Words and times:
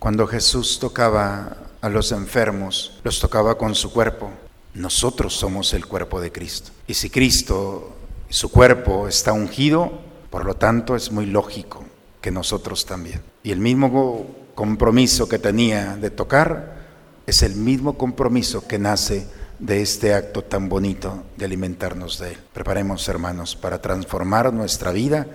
Cuando 0.00 0.26
Jesús 0.26 0.78
tocaba 0.78 1.58
a 1.82 1.88
los 1.90 2.10
enfermos, 2.10 2.98
los 3.04 3.20
tocaba 3.20 3.58
con 3.58 3.74
su 3.74 3.92
cuerpo. 3.92 4.30
Nosotros 4.72 5.34
somos 5.34 5.74
el 5.74 5.84
cuerpo 5.84 6.22
de 6.22 6.32
Cristo. 6.32 6.70
Y 6.86 6.94
si 6.94 7.10
Cristo, 7.10 7.96
su 8.30 8.50
cuerpo 8.50 9.08
está 9.08 9.34
ungido, 9.34 9.92
por 10.30 10.46
lo 10.46 10.54
tanto 10.54 10.96
es 10.96 11.12
muy 11.12 11.26
lógico 11.26 11.84
que 12.22 12.30
nosotros 12.30 12.86
también. 12.86 13.20
Y 13.42 13.50
el 13.50 13.60
mismo 13.60 14.26
compromiso 14.54 15.28
que 15.28 15.38
tenía 15.38 15.98
de 15.98 16.08
tocar 16.08 16.80
es 17.26 17.42
el 17.42 17.56
mismo 17.56 17.98
compromiso 17.98 18.66
que 18.66 18.78
nace 18.78 19.26
de 19.58 19.82
este 19.82 20.14
acto 20.14 20.42
tan 20.42 20.70
bonito 20.70 21.24
de 21.36 21.44
alimentarnos 21.44 22.18
de 22.18 22.30
Él. 22.30 22.38
Preparemos, 22.54 23.06
hermanos, 23.06 23.54
para 23.54 23.82
transformar 23.82 24.50
nuestra 24.50 24.92
vida 24.92 25.26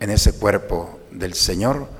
en 0.00 0.08
ese 0.08 0.32
cuerpo 0.32 0.98
del 1.10 1.34
Señor 1.34 1.93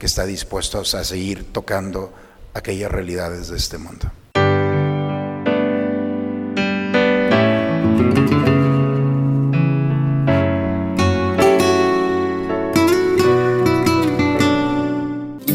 que 0.00 0.06
está 0.06 0.24
dispuesto 0.24 0.80
a 0.80 1.04
seguir 1.04 1.52
tocando 1.52 2.10
aquellas 2.54 2.90
realidades 2.90 3.48
de 3.48 3.56
este 3.58 3.76
mundo. 3.76 4.10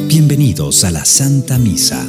Bienvenidos 0.08 0.84
a 0.84 0.92
la 0.92 1.04
Santa 1.06 1.58
Misa. 1.58 2.06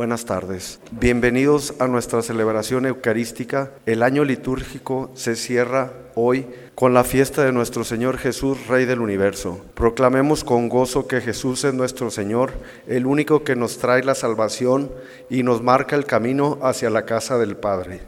Buenas 0.00 0.24
tardes. 0.24 0.80
Bienvenidos 0.92 1.74
a 1.78 1.86
nuestra 1.86 2.22
celebración 2.22 2.86
eucarística. 2.86 3.72
El 3.84 4.02
año 4.02 4.24
litúrgico 4.24 5.10
se 5.12 5.36
cierra 5.36 5.92
hoy 6.14 6.46
con 6.74 6.94
la 6.94 7.04
fiesta 7.04 7.44
de 7.44 7.52
nuestro 7.52 7.84
Señor 7.84 8.16
Jesús, 8.16 8.66
Rey 8.66 8.86
del 8.86 9.00
Universo. 9.00 9.60
Proclamemos 9.74 10.42
con 10.42 10.70
gozo 10.70 11.06
que 11.06 11.20
Jesús 11.20 11.64
es 11.64 11.74
nuestro 11.74 12.10
Señor, 12.10 12.52
el 12.86 13.04
único 13.04 13.44
que 13.44 13.56
nos 13.56 13.76
trae 13.76 14.02
la 14.02 14.14
salvación 14.14 14.90
y 15.28 15.42
nos 15.42 15.60
marca 15.60 15.96
el 15.96 16.06
camino 16.06 16.58
hacia 16.62 16.88
la 16.88 17.04
casa 17.04 17.36
del 17.36 17.58
Padre. 17.58 18.00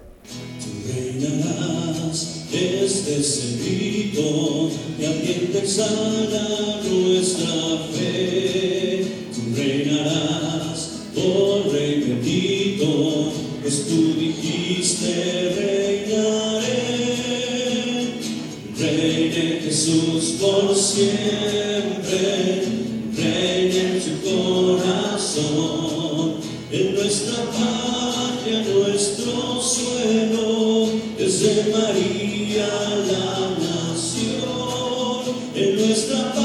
Oh 11.25 11.71
Rey 11.71 12.01
bendito, 12.01 13.33
pues 13.63 13.87
tú 13.87 14.15
dijiste 14.19 15.55
reinaré, 15.57 16.83
Reine 18.79 19.61
Jesús 19.63 20.37
por 20.41 20.75
siempre, 20.75 22.65
reine 23.17 23.81
en 23.81 24.03
su 24.03 24.15
corazón, 24.29 25.63
en 26.71 26.95
nuestra 26.95 27.39
patria, 27.45 28.65
nuestro 28.75 29.63
suelo, 29.63 30.89
desde 31.19 31.51
María 31.73 32.69
la 33.11 33.29
nación, 33.63 35.23
en 35.55 35.69
nuestra 35.77 36.19
patria, 36.33 36.42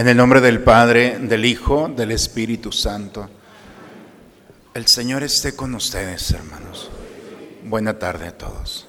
En 0.00 0.08
el 0.08 0.16
nombre 0.16 0.40
del 0.40 0.62
Padre, 0.62 1.18
del 1.18 1.44
Hijo, 1.44 1.92
del 1.94 2.12
Espíritu 2.12 2.72
Santo. 2.72 3.28
El 4.72 4.86
Señor 4.86 5.22
esté 5.22 5.54
con 5.54 5.74
ustedes, 5.74 6.30
hermanos. 6.30 6.90
Buena 7.64 7.98
tarde 7.98 8.28
a 8.28 8.38
todos. 8.38 8.88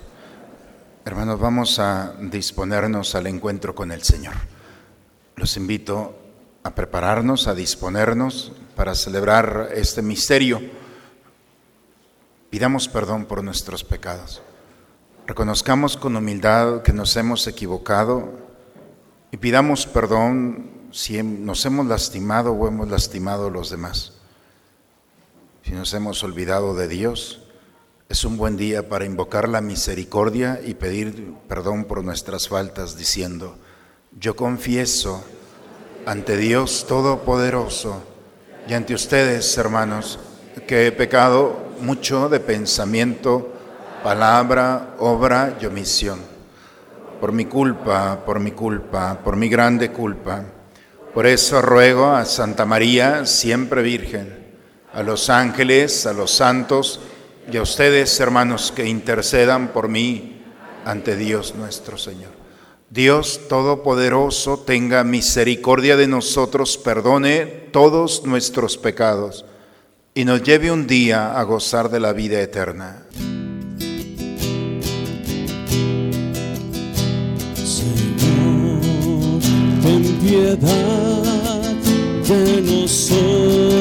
Hermanos, 1.03 1.37
vamos 1.37 1.79
a 1.79 2.13
disponernos 2.17 3.13
al 3.13 3.27
encuentro 3.27 3.75
con 3.75 3.91
el 3.91 4.03
Señor. 4.03 4.35
Los 5.35 5.57
invito 5.57 6.17
a 6.63 6.73
prepararnos, 6.73 7.47
a 7.47 7.55
disponernos 7.55 8.53
para 8.77 8.95
celebrar 8.95 9.67
este 9.73 10.01
misterio. 10.01 10.61
Pidamos 12.49 12.87
perdón 12.87 13.25
por 13.25 13.43
nuestros 13.43 13.83
pecados. 13.83 14.41
Reconozcamos 15.27 15.97
con 15.97 16.15
humildad 16.15 16.83
que 16.83 16.93
nos 16.93 17.17
hemos 17.17 17.45
equivocado 17.47 18.31
y 19.29 19.35
pidamos 19.35 19.85
perdón 19.85 20.70
si 20.91 21.23
nos 21.23 21.65
hemos 21.65 21.85
lastimado 21.85 22.51
o 22.51 22.67
hemos 22.67 22.89
lastimado 22.89 23.49
los 23.49 23.69
demás, 23.69 24.13
si 25.63 25.71
nos 25.71 25.93
hemos 25.93 26.23
olvidado 26.23 26.75
de 26.75 26.87
Dios, 26.87 27.41
es 28.09 28.25
un 28.25 28.37
buen 28.37 28.57
día 28.57 28.89
para 28.89 29.05
invocar 29.05 29.47
la 29.47 29.61
misericordia 29.61 30.59
y 30.63 30.73
pedir 30.73 31.33
perdón 31.47 31.85
por 31.85 32.03
nuestras 32.03 32.49
faltas 32.49 32.97
diciendo, 32.97 33.55
yo 34.19 34.35
confieso 34.35 35.23
ante 36.05 36.35
Dios 36.35 36.85
Todopoderoso 36.87 38.03
y 38.67 38.73
ante 38.73 38.93
ustedes, 38.93 39.57
hermanos, 39.57 40.19
que 40.67 40.87
he 40.87 40.91
pecado 40.91 41.57
mucho 41.79 42.27
de 42.27 42.41
pensamiento, 42.41 43.53
palabra, 44.03 44.95
obra 44.99 45.57
y 45.61 45.65
omisión. 45.65 46.19
Por 47.21 47.31
mi 47.31 47.45
culpa, 47.45 48.25
por 48.25 48.39
mi 48.39 48.51
culpa, 48.51 49.19
por 49.23 49.37
mi 49.37 49.47
grande 49.47 49.91
culpa 49.91 50.43
por 51.13 51.27
eso 51.27 51.61
ruego 51.61 52.11
a 52.11 52.25
Santa 52.25 52.65
María, 52.65 53.25
siempre 53.25 53.81
Virgen, 53.81 54.53
a 54.93 55.03
los 55.03 55.29
ángeles, 55.29 56.05
a 56.05 56.13
los 56.13 56.31
santos 56.31 56.99
y 57.51 57.57
a 57.57 57.61
ustedes, 57.61 58.19
hermanos, 58.19 58.71
que 58.75 58.85
intercedan 58.85 59.69
por 59.69 59.89
mí 59.89 60.41
ante 60.85 61.15
Dios 61.15 61.55
nuestro 61.55 61.97
Señor. 61.97 62.31
Dios 62.89 63.41
Todopoderoso 63.47 64.59
tenga 64.59 65.03
misericordia 65.03 65.95
de 65.95 66.07
nosotros, 66.07 66.77
perdone 66.77 67.45
todos 67.45 68.25
nuestros 68.25 68.77
pecados 68.77 69.45
y 70.13 70.25
nos 70.25 70.43
lleve 70.43 70.71
un 70.71 70.87
día 70.87 71.39
a 71.39 71.43
gozar 71.43 71.89
de 71.89 72.01
la 72.01 72.11
vida 72.11 72.41
eterna. 72.41 73.05
Piedad 80.31 81.23
de 82.25 82.61
nosotros. 82.61 83.80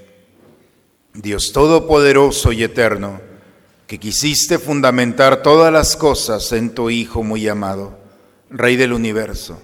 Dios 1.13 1.51
Todopoderoso 1.51 2.53
y 2.53 2.63
Eterno, 2.63 3.19
que 3.85 3.99
quisiste 3.99 4.59
fundamentar 4.59 5.43
todas 5.43 5.71
las 5.71 5.97
cosas 5.97 6.53
en 6.53 6.73
tu 6.73 6.89
Hijo 6.89 7.21
muy 7.23 7.47
amado, 7.49 7.97
Rey 8.49 8.77
del 8.77 8.93
universo, 8.93 9.61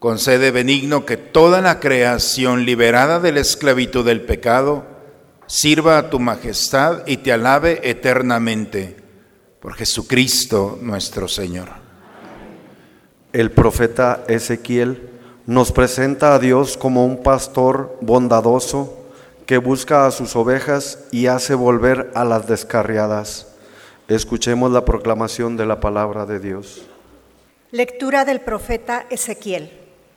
concede 0.00 0.50
benigno 0.50 1.06
que 1.06 1.16
toda 1.16 1.60
la 1.60 1.78
creación 1.78 2.64
liberada 2.64 3.20
de 3.20 3.32
la 3.32 3.40
esclavitud 3.40 4.04
del 4.04 4.22
pecado 4.22 4.84
sirva 5.46 5.98
a 5.98 6.10
tu 6.10 6.18
majestad 6.18 7.06
y 7.06 7.18
te 7.18 7.32
alabe 7.32 7.80
eternamente 7.88 8.96
por 9.60 9.74
Jesucristo 9.74 10.78
nuestro 10.82 11.28
Señor. 11.28 11.68
El 13.32 13.52
profeta 13.52 14.24
Ezequiel 14.26 15.08
nos 15.46 15.70
presenta 15.70 16.34
a 16.34 16.38
Dios 16.40 16.76
como 16.76 17.04
un 17.04 17.22
pastor 17.22 17.96
bondadoso 18.00 18.99
que 19.50 19.58
busca 19.58 20.06
a 20.06 20.12
sus 20.12 20.36
ovejas 20.36 21.00
y 21.10 21.26
hace 21.26 21.56
volver 21.56 22.12
a 22.14 22.24
las 22.24 22.46
descarriadas. 22.46 23.48
Escuchemos 24.06 24.70
la 24.70 24.84
proclamación 24.84 25.56
de 25.56 25.66
la 25.66 25.80
palabra 25.80 26.24
de 26.24 26.38
Dios. 26.38 26.82
Lectura 27.72 28.24
del 28.24 28.42
profeta 28.42 29.06
Ezequiel. 29.10 29.72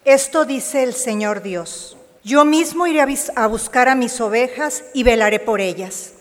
Esto 0.06 0.46
dice 0.46 0.84
el 0.84 0.94
Señor 0.94 1.42
Dios. 1.42 1.98
Yo 2.24 2.46
mismo 2.46 2.86
iré 2.86 3.04
a 3.36 3.48
buscar 3.48 3.90
a 3.90 3.96
mis 3.96 4.22
ovejas 4.22 4.84
y 4.94 5.02
velaré 5.02 5.40
por 5.40 5.62
ellas. 5.62 6.14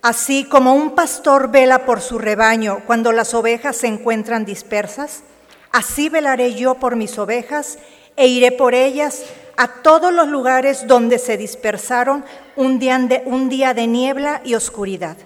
Así 0.00 0.44
como 0.44 0.72
un 0.72 0.94
pastor 0.94 1.50
vela 1.50 1.84
por 1.84 2.00
su 2.00 2.18
rebaño 2.18 2.78
cuando 2.86 3.12
las 3.12 3.34
ovejas 3.34 3.76
se 3.76 3.88
encuentran 3.88 4.46
dispersas, 4.46 5.22
así 5.70 6.08
velaré 6.08 6.54
yo 6.54 6.76
por 6.76 6.96
mis 6.96 7.18
ovejas 7.18 7.76
e 8.16 8.26
iré 8.26 8.52
por 8.52 8.72
ellas 8.72 9.22
a 9.56 9.68
todos 9.68 10.12
los 10.12 10.28
lugares 10.28 10.86
donde 10.86 11.18
se 11.18 11.36
dispersaron 11.36 12.24
un 12.56 12.78
día 12.78 12.98
de, 12.98 13.22
un 13.26 13.48
día 13.48 13.74
de 13.74 13.86
niebla 13.86 14.40
y 14.44 14.54
oscuridad. 14.54 15.16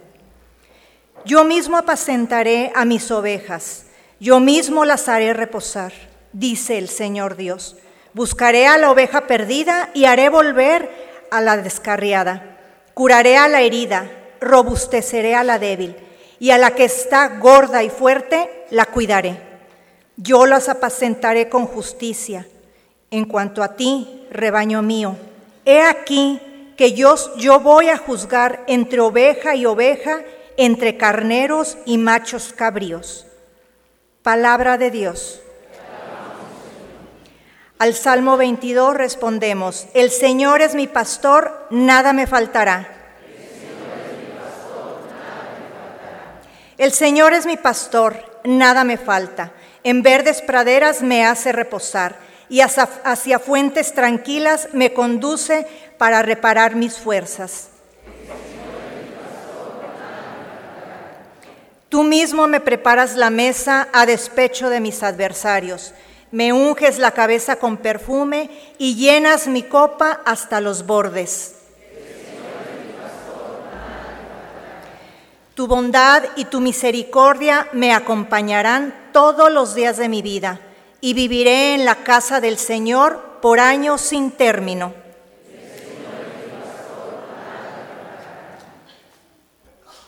Yo 1.24 1.44
mismo 1.44 1.76
apacentaré 1.76 2.72
a 2.74 2.84
mis 2.84 3.10
ovejas, 3.10 3.86
yo 4.20 4.40
mismo 4.40 4.84
las 4.84 5.08
haré 5.08 5.32
reposar, 5.32 5.92
dice 6.32 6.78
el 6.78 6.88
Señor 6.88 7.36
Dios. 7.36 7.76
Buscaré 8.14 8.66
a 8.66 8.78
la 8.78 8.90
oveja 8.90 9.26
perdida 9.26 9.90
y 9.94 10.06
haré 10.06 10.28
volver 10.28 10.90
a 11.30 11.40
la 11.40 11.56
descarriada. 11.56 12.56
Curaré 12.94 13.36
a 13.36 13.48
la 13.48 13.60
herida, 13.60 14.10
robusteceré 14.40 15.34
a 15.34 15.44
la 15.44 15.58
débil, 15.58 15.96
y 16.40 16.50
a 16.50 16.58
la 16.58 16.74
que 16.74 16.84
está 16.84 17.38
gorda 17.38 17.82
y 17.82 17.90
fuerte 17.90 18.64
la 18.70 18.86
cuidaré. 18.86 19.36
Yo 20.16 20.46
las 20.46 20.68
apacentaré 20.68 21.48
con 21.48 21.66
justicia. 21.66 22.46
En 23.10 23.24
cuanto 23.24 23.62
a 23.62 23.74
ti, 23.74 24.26
rebaño 24.30 24.82
mío, 24.82 25.16
he 25.64 25.80
aquí 25.80 26.40
que 26.76 26.92
yo, 26.92 27.14
yo 27.36 27.58
voy 27.60 27.88
a 27.88 27.96
juzgar 27.96 28.64
entre 28.66 29.00
oveja 29.00 29.54
y 29.54 29.64
oveja, 29.64 30.20
entre 30.58 30.98
carneros 30.98 31.78
y 31.86 31.96
machos 31.96 32.52
cabríos. 32.52 33.26
Palabra 34.22 34.76
de 34.76 34.90
Dios. 34.90 35.40
Al 37.78 37.94
Salmo 37.94 38.36
22 38.36 38.94
respondemos, 38.94 39.86
el 39.94 40.10
Señor 40.10 40.60
es 40.60 40.74
mi 40.74 40.86
pastor, 40.86 41.66
nada 41.70 42.12
me 42.12 42.26
faltará. 42.26 42.94
El 46.76 46.92
Señor 46.92 47.32
es 47.32 47.46
mi 47.46 47.56
pastor, 47.56 48.40
nada 48.44 48.84
me 48.84 48.98
falta. 48.98 49.52
En 49.82 50.02
verdes 50.02 50.42
praderas 50.42 51.02
me 51.02 51.24
hace 51.24 51.52
reposar 51.52 52.27
y 52.48 52.60
hacia, 52.60 53.38
fuentes 53.38 53.94
tranquilas 53.94 54.68
me 54.72 54.92
conduce 54.92 55.66
para 55.98 56.22
reparar 56.22 56.76
mis 56.76 56.96
fuerzas. 56.96 57.68
Tú 61.88 62.02
mismo 62.02 62.46
me 62.46 62.60
preparas 62.60 63.16
la 63.16 63.30
mesa 63.30 63.88
a 63.92 64.06
despecho 64.06 64.68
de 64.68 64.80
mis 64.80 65.02
adversarios. 65.02 65.94
Me 66.30 66.52
unges 66.52 66.98
la 66.98 67.12
cabeza 67.12 67.56
con 67.56 67.78
perfume 67.78 68.50
y 68.76 68.96
llenas 68.96 69.46
mi 69.46 69.62
copa 69.62 70.20
hasta 70.26 70.60
los 70.60 70.86
bordes. 70.86 71.54
Tu 75.54 75.66
bondad 75.66 76.22
y 76.36 76.44
tu 76.44 76.60
misericordia 76.60 77.68
me 77.72 77.92
acompañarán 77.92 78.94
todos 79.12 79.50
los 79.50 79.74
días 79.74 79.96
de 79.96 80.08
mi 80.08 80.22
vida 80.22 80.60
y 81.00 81.14
viviré 81.14 81.74
en 81.74 81.84
la 81.84 81.96
casa 81.96 82.40
del 82.40 82.58
Señor 82.58 83.38
por 83.40 83.60
años 83.60 84.00
sin 84.00 84.30
término. 84.30 84.92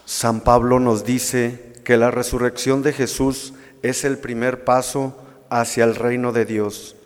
San 0.04 0.40
Pablo 0.40 0.81
nos 0.81 1.04
dice 1.04 1.72
que 1.84 1.96
la 1.96 2.10
resurrección 2.10 2.82
de 2.82 2.92
Jesús 2.92 3.54
es 3.82 4.04
el 4.04 4.19
primer 4.19 4.64
paso 4.64 5.16
hacia 5.48 5.84
el 5.84 5.94
reino 5.94 6.32
de 6.32 6.44
Dios, 6.44 6.96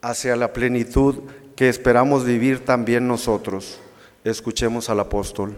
hacia 0.00 0.36
la 0.36 0.52
plenitud 0.52 1.16
que 1.56 1.68
esperamos 1.68 2.24
vivir 2.24 2.64
también 2.64 3.06
nosotros. 3.08 3.78
Escuchemos 4.24 4.88
al 4.88 5.00
apóstol. 5.00 5.56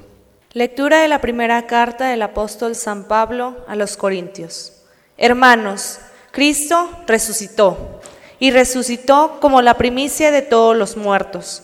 Lectura 0.52 1.00
de 1.00 1.08
la 1.08 1.20
primera 1.20 1.66
carta 1.66 2.08
del 2.08 2.22
apóstol 2.22 2.74
San 2.74 3.04
Pablo 3.04 3.56
a 3.68 3.76
los 3.76 3.96
Corintios. 3.96 4.72
Hermanos, 5.16 5.98
Cristo 6.34 6.90
resucitó 7.06 8.00
y 8.40 8.50
resucitó 8.50 9.38
como 9.40 9.62
la 9.62 9.74
primicia 9.74 10.32
de 10.32 10.42
todos 10.42 10.76
los 10.76 10.96
muertos. 10.96 11.62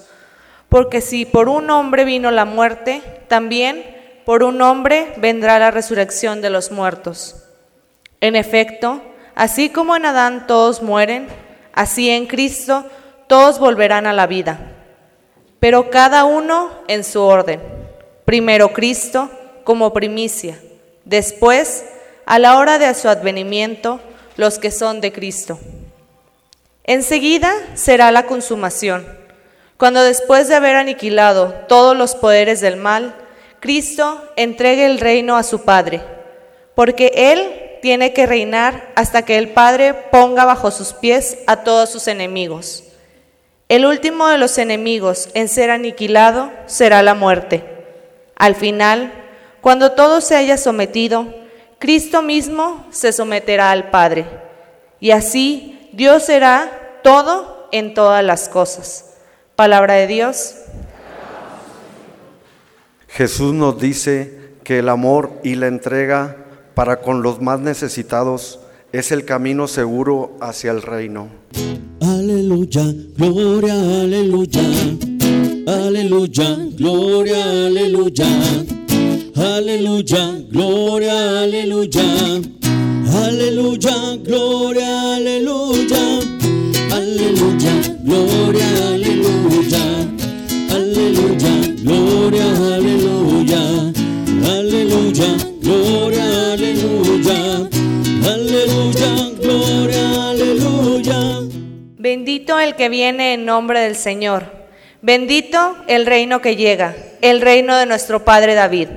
Porque 0.68 1.00
si 1.00 1.24
por 1.24 1.48
un 1.48 1.68
hombre 1.70 2.04
vino 2.04 2.30
la 2.30 2.44
muerte, 2.44 3.02
también 3.26 3.84
por 4.24 4.44
un 4.44 4.62
hombre 4.62 5.12
vendrá 5.16 5.58
la 5.58 5.72
resurrección 5.72 6.40
de 6.40 6.50
los 6.50 6.70
muertos. 6.70 7.42
En 8.20 8.36
efecto, 8.36 9.02
así 9.34 9.70
como 9.70 9.96
en 9.96 10.06
Adán 10.06 10.46
todos 10.46 10.82
mueren, 10.82 11.26
así 11.72 12.08
en 12.08 12.26
Cristo 12.26 12.84
todos 13.26 13.58
volverán 13.58 14.06
a 14.06 14.12
la 14.12 14.28
vida. 14.28 14.60
Pero 15.58 15.90
cada 15.90 16.22
uno 16.22 16.70
en 16.86 17.02
su 17.02 17.20
orden. 17.20 17.60
Primero 18.24 18.72
Cristo 18.72 19.30
como 19.64 19.92
primicia, 19.92 20.60
después, 21.04 21.84
a 22.24 22.38
la 22.38 22.56
hora 22.56 22.78
de 22.78 22.94
su 22.94 23.08
advenimiento, 23.08 24.00
los 24.36 24.58
que 24.58 24.70
son 24.70 25.00
de 25.00 25.12
Cristo. 25.12 25.58
Enseguida 26.84 27.52
será 27.74 28.10
la 28.10 28.26
consumación, 28.26 29.06
cuando 29.76 30.02
después 30.02 30.48
de 30.48 30.56
haber 30.56 30.76
aniquilado 30.76 31.54
todos 31.68 31.96
los 31.96 32.14
poderes 32.14 32.60
del 32.60 32.76
mal, 32.76 33.14
Cristo 33.60 34.22
entregue 34.36 34.86
el 34.86 34.98
reino 34.98 35.36
a 35.36 35.42
su 35.42 35.62
Padre, 35.62 36.02
porque 36.74 37.12
Él 37.14 37.78
tiene 37.80 38.12
que 38.12 38.26
reinar 38.26 38.92
hasta 38.94 39.22
que 39.22 39.38
el 39.38 39.50
Padre 39.50 39.94
ponga 39.94 40.44
bajo 40.44 40.70
sus 40.70 40.92
pies 40.92 41.38
a 41.46 41.64
todos 41.64 41.90
sus 41.90 42.08
enemigos. 42.08 42.84
El 43.68 43.86
último 43.86 44.28
de 44.28 44.38
los 44.38 44.58
enemigos 44.58 45.28
en 45.34 45.48
ser 45.48 45.70
aniquilado 45.70 46.50
será 46.66 47.02
la 47.02 47.14
muerte. 47.14 47.64
Al 48.36 48.54
final, 48.54 49.12
cuando 49.60 49.92
todo 49.92 50.20
se 50.20 50.34
haya 50.34 50.56
sometido, 50.56 51.26
Cristo 51.80 52.20
mismo 52.20 52.84
se 52.90 53.10
someterá 53.10 53.70
al 53.70 53.88
Padre. 53.88 54.26
Y 55.00 55.12
así 55.12 55.88
Dios 55.94 56.24
será 56.24 57.00
todo 57.02 57.68
en 57.72 57.94
todas 57.94 58.22
las 58.22 58.50
cosas. 58.50 59.14
Palabra 59.56 59.94
de 59.94 60.06
Dios. 60.06 60.56
Jesús 63.08 63.54
nos 63.54 63.80
dice 63.80 64.52
que 64.62 64.80
el 64.80 64.90
amor 64.90 65.32
y 65.42 65.54
la 65.54 65.68
entrega 65.68 66.36
para 66.74 67.00
con 67.00 67.22
los 67.22 67.40
más 67.40 67.60
necesitados 67.60 68.60
es 68.92 69.10
el 69.10 69.24
camino 69.24 69.66
seguro 69.66 70.36
hacia 70.42 70.72
el 70.72 70.82
reino. 70.82 71.30
Aleluya, 72.02 72.82
gloria, 73.16 73.72
aleluya. 73.72 74.60
Aleluya, 75.66 76.58
gloria, 76.76 77.42
aleluya. 77.42 78.26
Aleluya, 79.40 80.36
gloria, 80.50 81.40
aleluya. 81.40 82.02
Aleluya, 83.24 84.18
gloria, 84.22 85.14
aleluya. 85.14 86.20
Aleluya, 86.92 87.72
gloria, 88.04 88.68
aleluya. 88.92 89.82
Aleluya, 90.68 91.52
gloria, 91.82 92.74
aleluya. 92.74 93.62
Aleluya, 94.44 95.30
gloria, 95.62 96.52
aleluya. 96.52 97.68
Aleluya, 98.28 99.10
gloria, 99.40 100.30
aleluya. 100.32 101.40
Bendito 101.96 102.60
el 102.60 102.74
que 102.76 102.90
viene 102.90 103.32
en 103.32 103.46
nombre 103.46 103.80
del 103.80 103.96
Señor. 103.96 104.44
Bendito 105.00 105.76
el 105.88 106.04
reino 106.04 106.42
que 106.42 106.56
llega, 106.56 106.94
el 107.22 107.40
reino 107.40 107.74
de 107.74 107.86
nuestro 107.86 108.22
Padre 108.22 108.54
David. 108.54 108.88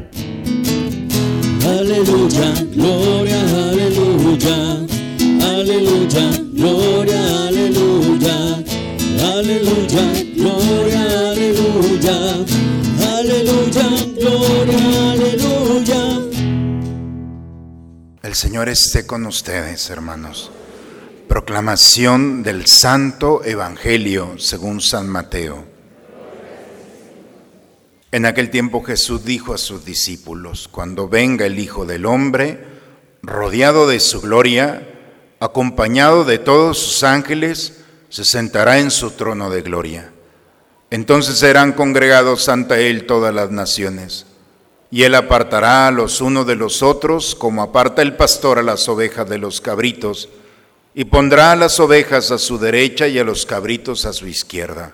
Aleluya, 1.65 2.53
gloria, 2.75 3.41
aleluya. 3.69 4.85
Aleluya, 5.41 6.25
gloria, 6.51 7.47
aleluya. 7.47 8.63
Aleluya, 9.33 10.03
gloria, 10.35 11.31
aleluya. 11.31 12.17
Aleluya, 12.99 13.87
gloria, 14.19 15.11
aleluya. 15.13 16.01
El 18.21 18.35
Señor 18.35 18.67
esté 18.67 19.07
con 19.07 19.25
ustedes, 19.25 19.89
hermanos. 19.89 20.51
Proclamación 21.29 22.43
del 22.43 22.67
Santo 22.67 23.41
Evangelio 23.45 24.35
según 24.37 24.81
San 24.81 25.07
Mateo. 25.07 25.72
En 28.13 28.27
aquel 28.27 28.51
tiempo 28.51 28.83
Jesús 28.83 29.25
dijo 29.25 29.55
a 29.55 29.57
sus 29.57 29.85
discípulos, 29.85 30.69
cuando 30.71 31.09
venga 31.09 31.47
el 31.47 31.57
Hijo 31.57 31.87
del 31.87 32.05
Hombre, 32.05 32.63
rodeado 33.23 33.87
de 33.87 33.99
su 33.99 34.21
gloria, 34.21 34.87
acompañado 35.39 36.23
de 36.23 36.37
todos 36.37 36.77
sus 36.77 37.01
ángeles, 37.01 37.81
se 38.09 38.23
sentará 38.23 38.77
en 38.77 38.91
su 38.91 39.09
trono 39.09 39.49
de 39.49 39.63
gloria. 39.63 40.11
Entonces 40.91 41.39
serán 41.39 41.73
congregados 41.73 42.49
ante 42.49 42.91
él 42.91 43.07
todas 43.07 43.33
las 43.33 43.49
naciones, 43.49 44.27
y 44.91 45.01
él 45.01 45.15
apartará 45.15 45.87
a 45.87 45.91
los 45.91 46.21
unos 46.21 46.45
de 46.45 46.55
los 46.55 46.83
otros, 46.83 47.33
como 47.33 47.63
aparta 47.63 48.03
el 48.03 48.15
pastor 48.15 48.59
a 48.59 48.61
las 48.61 48.87
ovejas 48.87 49.27
de 49.27 49.39
los 49.39 49.59
cabritos, 49.59 50.29
y 50.93 51.05
pondrá 51.05 51.53
a 51.53 51.55
las 51.55 51.79
ovejas 51.79 52.29
a 52.29 52.37
su 52.37 52.59
derecha 52.59 53.07
y 53.07 53.17
a 53.17 53.23
los 53.23 53.47
cabritos 53.47 54.05
a 54.05 54.13
su 54.13 54.27
izquierda. 54.27 54.93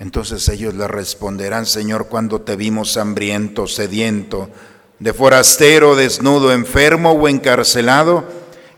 Entonces 0.00 0.48
ellos 0.48 0.74
le 0.74 0.88
responderán, 0.88 1.66
Señor, 1.66 2.08
cuando 2.08 2.40
te 2.40 2.56
vimos 2.56 2.96
hambriento, 2.96 3.66
sediento, 3.66 4.48
de 4.98 5.12
forastero, 5.12 5.94
desnudo, 5.94 6.52
enfermo 6.52 7.12
o 7.12 7.28
encarcelado, 7.28 8.24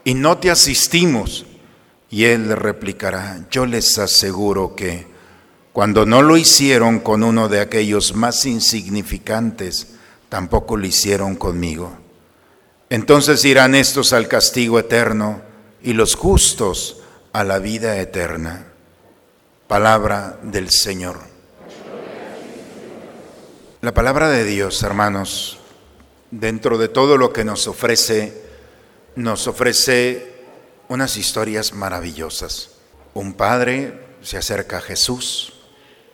y 0.05 0.15
no 0.15 0.39
te 0.39 0.51
asistimos. 0.51 1.47
Y 2.11 2.25
él 2.25 2.49
le 2.49 2.57
replicará, 2.57 3.47
yo 3.53 3.67
les 3.67 3.99
aseguro 3.99 4.75
que 4.75 5.07
cuando 5.73 6.05
no 6.05 6.23
lo 6.23 6.37
hicieron 6.37 6.99
con 6.99 7.23
uno 7.23 7.49
de 7.49 7.61
aquellos 7.61 8.17
más 8.17 8.45
insignificantes, 8.45 9.95
tampoco 10.29 10.77
lo 10.77 10.87
hicieron 10.87 11.37
conmigo. 11.37 11.97
Entonces 12.91 13.45
irán 13.45 13.77
estos 13.77 14.13
al 14.13 14.27
castigo 14.27 14.81
eterno 14.81 15.41
y 15.83 15.93
los 15.93 16.17
justos 16.17 16.99
a 17.33 17.45
la 17.45 17.61
vida 17.61 17.99
eterna. 18.01 18.72
Palabra 19.69 20.39
del 20.43 20.71
Señor. 20.71 21.21
La 23.81 23.95
palabra 23.95 24.29
de 24.29 24.45
Dios, 24.45 24.83
hermanos, 24.83 25.59
dentro 26.31 26.79
de 26.79 26.89
todo 26.89 27.17
lo 27.17 27.33
que 27.33 27.45
nos 27.45 27.67
ofrece, 27.67 28.43
nos 29.17 29.47
ofrece 29.47 30.33
unas 30.89 31.17
historias 31.17 31.73
maravillosas. 31.73 32.71
Un 33.15 33.35
padre 33.35 33.99
se 34.21 34.37
acerca 34.37 34.79
a 34.79 34.83
Jesús, 34.83 35.55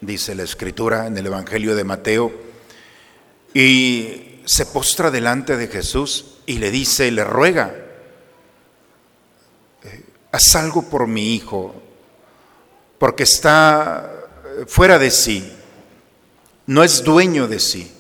dice 0.01 0.35
la 0.35 0.45
escritura 0.45 1.07
en 1.07 1.19
el 1.19 1.27
Evangelio 1.27 1.75
de 1.75 1.85
Mateo, 1.85 2.33
y 3.53 4.43
se 4.45 4.67
postra 4.67 5.11
delante 5.11 5.57
de 5.57 5.69
Jesús 5.69 6.39
y 6.47 6.59
le 6.59 6.71
dice, 6.71 7.11
le 7.11 7.25
ruega, 7.25 7.75
eh, 9.83 10.05
haz 10.33 10.55
algo 10.55 10.89
por 10.89 11.07
mi 11.07 11.35
hijo, 11.35 11.83
porque 12.99 13.23
está 13.23 14.27
fuera 14.67 14.99
de 14.99 15.11
sí, 15.11 15.53
no 16.67 16.85
es 16.85 17.03
dueño 17.03 17.47
de 17.49 17.61
sí. 17.61 17.91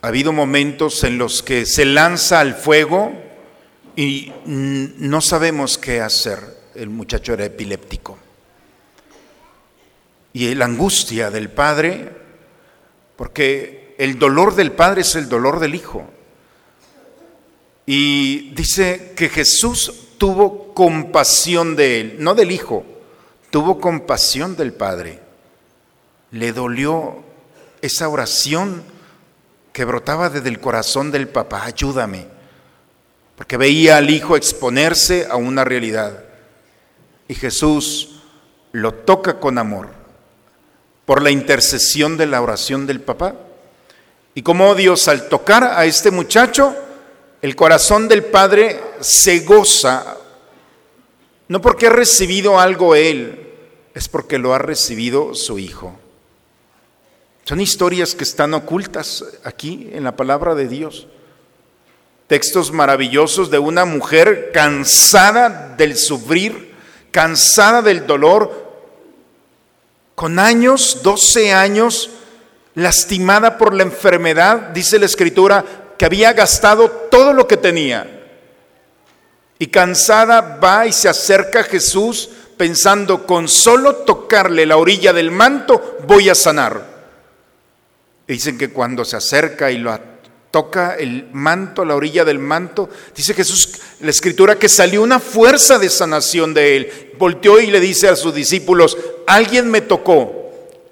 Ha 0.00 0.08
habido 0.08 0.32
momentos 0.32 1.02
en 1.04 1.18
los 1.18 1.42
que 1.42 1.66
se 1.66 1.84
lanza 1.84 2.40
al 2.40 2.54
fuego 2.54 3.12
y 3.96 4.32
no 4.46 5.20
sabemos 5.20 5.76
qué 5.76 6.00
hacer. 6.00 6.56
El 6.74 6.88
muchacho 6.88 7.34
era 7.34 7.44
epiléptico. 7.44 8.16
Y 10.32 10.54
la 10.54 10.66
angustia 10.66 11.30
del 11.30 11.50
padre, 11.50 12.10
porque 13.16 13.96
el 13.98 14.18
dolor 14.20 14.54
del 14.54 14.70
padre 14.70 15.00
es 15.00 15.16
el 15.16 15.28
dolor 15.28 15.58
del 15.58 15.74
hijo. 15.74 16.08
Y 17.86 18.50
dice 18.50 19.14
que 19.16 19.28
Jesús 19.28 19.92
tuvo 20.16 20.72
compasión 20.74 21.74
de 21.74 22.00
él, 22.00 22.16
no 22.20 22.34
del 22.34 22.52
hijo, 22.52 22.84
tuvo 23.50 23.80
compasión 23.80 24.56
del 24.56 24.72
Padre. 24.72 25.20
Le 26.30 26.52
dolió 26.52 27.22
esa 27.80 28.08
oración 28.08 28.82
que 29.72 29.84
brotaba 29.84 30.28
desde 30.28 30.48
el 30.48 30.60
corazón 30.60 31.10
del 31.10 31.28
papá, 31.28 31.64
ayúdame, 31.64 32.26
porque 33.36 33.56
veía 33.56 33.96
al 33.96 34.10
hijo 34.10 34.36
exponerse 34.36 35.26
a 35.30 35.36
una 35.36 35.64
realidad. 35.64 36.24
Y 37.28 37.34
Jesús 37.34 38.20
lo 38.72 38.92
toca 38.92 39.38
con 39.38 39.58
amor 39.58 39.90
por 41.06 41.22
la 41.22 41.30
intercesión 41.30 42.16
de 42.16 42.26
la 42.26 42.42
oración 42.42 42.86
del 42.86 43.00
papá. 43.00 43.34
Y 44.34 44.42
como 44.42 44.74
Dios 44.74 45.08
al 45.08 45.28
tocar 45.28 45.64
a 45.64 45.84
este 45.86 46.10
muchacho, 46.10 46.76
el 47.40 47.56
corazón 47.56 48.08
del 48.08 48.24
padre 48.24 48.80
se 49.00 49.40
goza 49.40 50.17
no 51.48 51.62
porque 51.62 51.86
ha 51.86 51.90
recibido 51.90 52.60
algo 52.60 52.94
él, 52.94 53.46
es 53.94 54.08
porque 54.08 54.38
lo 54.38 54.54
ha 54.54 54.58
recibido 54.58 55.34
su 55.34 55.58
hijo. 55.58 55.98
Son 57.44 57.60
historias 57.60 58.14
que 58.14 58.24
están 58.24 58.52
ocultas 58.52 59.24
aquí 59.42 59.88
en 59.92 60.04
la 60.04 60.14
palabra 60.14 60.54
de 60.54 60.68
Dios. 60.68 61.08
Textos 62.26 62.70
maravillosos 62.70 63.50
de 63.50 63.58
una 63.58 63.86
mujer 63.86 64.50
cansada 64.52 65.74
del 65.78 65.96
sufrir, 65.96 66.74
cansada 67.10 67.80
del 67.80 68.06
dolor, 68.06 68.68
con 70.14 70.38
años, 70.38 71.00
12 71.02 71.54
años, 71.54 72.10
lastimada 72.74 73.56
por 73.56 73.72
la 73.72 73.84
enfermedad, 73.84 74.68
dice 74.74 74.98
la 74.98 75.06
escritura, 75.06 75.64
que 75.96 76.04
había 76.04 76.34
gastado 76.34 76.90
todo 76.90 77.32
lo 77.32 77.48
que 77.48 77.56
tenía 77.56 78.17
y 79.58 79.68
cansada 79.68 80.58
va 80.62 80.86
y 80.86 80.92
se 80.92 81.08
acerca 81.08 81.60
a 81.60 81.64
Jesús 81.64 82.30
pensando 82.56 83.26
con 83.26 83.48
solo 83.48 83.96
tocarle 83.96 84.66
la 84.66 84.76
orilla 84.76 85.12
del 85.12 85.30
manto 85.30 85.98
voy 86.06 86.28
a 86.28 86.34
sanar. 86.34 86.98
Dicen 88.26 88.58
que 88.58 88.70
cuando 88.70 89.04
se 89.04 89.16
acerca 89.16 89.70
y 89.70 89.78
lo 89.78 89.98
toca 90.50 90.94
el 90.96 91.28
manto, 91.32 91.84
la 91.84 91.94
orilla 91.94 92.24
del 92.24 92.38
manto, 92.38 92.88
dice 93.14 93.34
Jesús, 93.34 93.80
la 94.00 94.10
escritura, 94.10 94.58
que 94.58 94.68
salió 94.68 95.02
una 95.02 95.20
fuerza 95.20 95.78
de 95.78 95.88
sanación 95.88 96.52
de 96.54 96.76
él. 96.76 97.12
Volteó 97.18 97.60
y 97.60 97.68
le 97.68 97.80
dice 97.80 98.08
a 98.08 98.16
sus 98.16 98.34
discípulos, 98.34 98.96
alguien 99.26 99.70
me 99.70 99.80
tocó. 99.80 100.34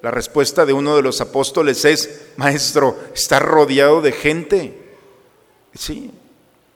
La 0.01 0.11
respuesta 0.11 0.65
de 0.65 0.73
uno 0.73 0.95
de 0.95 1.01
los 1.01 1.21
apóstoles 1.21 1.83
es, 1.85 2.21
maestro, 2.37 2.97
está 3.13 3.39
rodeado 3.39 4.01
de 4.01 4.11
gente. 4.11 4.95
Sí, 5.73 6.11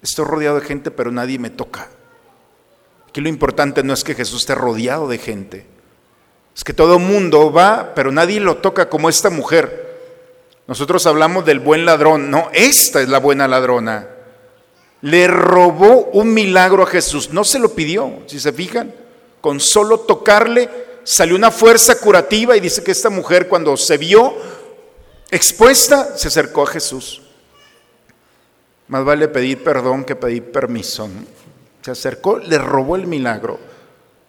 estoy 0.01 0.25
rodeado 0.25 0.59
de 0.59 0.65
gente, 0.65 0.91
pero 0.91 1.11
nadie 1.11 1.39
me 1.39 1.49
toca. 1.49 1.89
Aquí 3.07 3.21
lo 3.21 3.29
importante 3.29 3.83
no 3.83 3.93
es 3.93 4.03
que 4.03 4.15
Jesús 4.15 4.41
esté 4.41 4.55
rodeado 4.55 5.07
de 5.07 5.17
gente, 5.17 5.65
es 6.55 6.63
que 6.63 6.73
todo 6.73 6.99
mundo 6.99 7.51
va, 7.51 7.93
pero 7.95 8.11
nadie 8.11 8.39
lo 8.39 8.57
toca 8.57 8.89
como 8.89 9.09
esta 9.09 9.29
mujer. 9.29 9.91
Nosotros 10.67 11.05
hablamos 11.05 11.45
del 11.45 11.59
buen 11.59 11.85
ladrón, 11.85 12.31
no, 12.31 12.49
esta 12.53 13.01
es 13.01 13.09
la 13.09 13.19
buena 13.19 13.47
ladrona. 13.47 14.07
Le 15.01 15.27
robó 15.27 16.09
un 16.13 16.33
milagro 16.33 16.83
a 16.83 16.87
Jesús, 16.87 17.31
no 17.31 17.43
se 17.43 17.59
lo 17.59 17.73
pidió, 17.73 18.19
si 18.27 18.39
se 18.39 18.53
fijan, 18.53 18.93
con 19.41 19.59
solo 19.59 20.01
tocarle 20.01 20.69
salió 21.03 21.35
una 21.35 21.51
fuerza 21.51 21.99
curativa 21.99 22.55
y 22.55 22.59
dice 22.59 22.83
que 22.83 22.91
esta 22.91 23.09
mujer 23.09 23.47
cuando 23.47 23.75
se 23.77 23.97
vio 23.97 24.35
expuesta 25.29 26.17
se 26.17 26.27
acercó 26.27 26.63
a 26.63 26.67
Jesús. 26.67 27.20
Más 28.91 29.05
vale 29.05 29.29
pedir 29.29 29.63
perdón 29.63 30.03
que 30.03 30.17
pedir 30.17 30.51
permiso. 30.51 31.09
Se 31.81 31.91
acercó, 31.91 32.39
le 32.39 32.57
robó 32.57 32.97
el 32.97 33.07
milagro, 33.07 33.57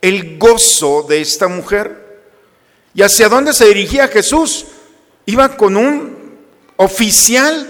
el 0.00 0.38
gozo 0.38 1.02
de 1.02 1.21
esta 1.21 1.49
mujer. 1.49 2.23
¿Y 2.95 3.02
hacia 3.02 3.28
dónde 3.28 3.54
se 3.54 3.66
dirigía 3.66 4.07
Jesús? 4.07 4.66
Iba 5.26 5.57
con 5.57 5.76
un 5.76 6.16
oficial 6.76 7.66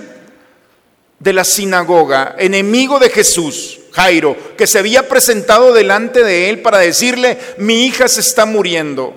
de 1.19 1.33
la 1.33 1.45
sinagoga, 1.45 2.35
enemigo 2.39 2.99
de 2.99 3.09
Jesús, 3.09 3.81
Jairo, 3.93 4.37
que 4.59 4.67
se 4.67 4.79
había 4.79 5.09
presentado 5.09 5.73
delante 5.73 6.23
de 6.23 6.51
él 6.51 6.61
para 6.61 6.77
decirle, 6.77 7.39
mi 7.57 7.87
hija 7.87 8.07
se 8.07 8.21
está 8.21 8.45
muriendo. 8.45 9.15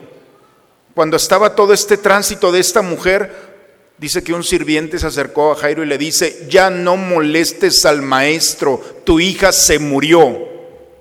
Cuando 0.94 1.18
estaba 1.18 1.56
todo 1.56 1.74
este 1.74 1.98
tránsito 1.98 2.54
de 2.54 2.62
esta 2.62 2.82
mujer, 2.82 3.55
dice 3.98 4.24
que 4.24 4.34
un 4.34 4.44
sirviente 4.44 5.00
se 5.00 5.08
acercó 5.08 5.52
a 5.52 5.56
Jairo 5.56 5.84
y 5.84 5.88
le 5.88 5.98
dice, 5.98 6.48
ya 6.50 6.70
no 6.70 6.98
molestes 6.98 7.86
al 7.86 8.02
maestro, 8.02 8.82
tu 9.04 9.20
hija 9.20 9.52
se 9.52 9.80
murió. 9.80 10.38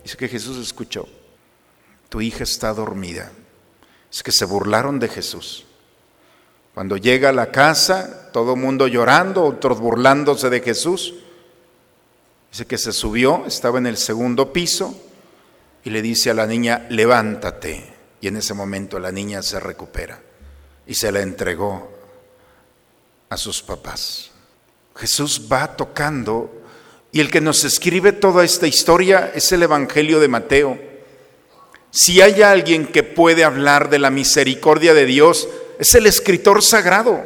Dice 0.03 0.17
que 0.17 0.29
Jesús 0.29 0.59
escuchó, 0.59 1.09
tu 2.09 2.21
hija 2.21 2.45
está 2.45 2.73
dormida. 2.73 3.33
Es 4.13 4.23
que 4.23 4.33
se 4.33 4.45
burlaron 4.45 5.01
de 5.01 5.09
Jesús. 5.09 5.67
Cuando 6.75 6.97
llega 6.97 7.31
a 7.31 7.33
la 7.33 7.51
casa, 7.51 8.31
todo 8.33 8.57
mundo 8.57 8.87
llorando, 8.89 9.45
otros 9.45 9.81
burlándose 9.81 10.51
de 10.51 10.61
Jesús. 10.61 11.15
Dice 12.51 12.67
que 12.67 12.79
se 12.79 12.93
subió, 12.93 13.45
estaba 13.47 13.79
en 13.79 13.87
el 13.87 13.97
segundo 13.97 14.53
piso 14.53 15.01
y 15.85 15.91
le 15.91 16.03
dice 16.03 16.31
a 16.31 16.35
la 16.35 16.47
niña, 16.47 16.87
levántate. 16.91 17.93
Y 18.21 18.29
en 18.29 18.37
ese 18.37 18.55
momento 18.55 18.99
la 18.99 19.13
niña 19.13 19.43
se 19.43 19.61
recupera 19.61 20.21
y 20.87 20.95
se 20.95 21.13
la 21.13 21.21
entregó 21.21 21.94
a 23.35 23.37
sus 23.37 23.63
papás. 23.63 24.31
Jesús 24.95 25.43
va 25.53 25.77
tocando 25.77 26.63
y 27.11 27.21
el 27.21 27.31
que 27.31 27.41
nos 27.41 27.65
escribe 27.65 28.13
toda 28.13 28.45
esta 28.45 28.69
historia 28.69 29.33
es 29.35 29.51
el 29.51 29.65
Evangelio 29.65 30.21
de 30.21 30.29
Mateo. 30.29 30.79
Si 31.91 32.21
hay 32.21 32.43
alguien 32.43 32.87
que 32.87 33.03
puede 33.03 33.43
hablar 33.43 33.91
de 33.91 33.99
la 33.99 34.11
misericordia 34.11 34.95
de 34.95 35.05
Dios, 35.05 35.49
es 35.81 35.95
el 35.97 36.07
escritor 36.07 36.63
sagrado. 36.63 37.25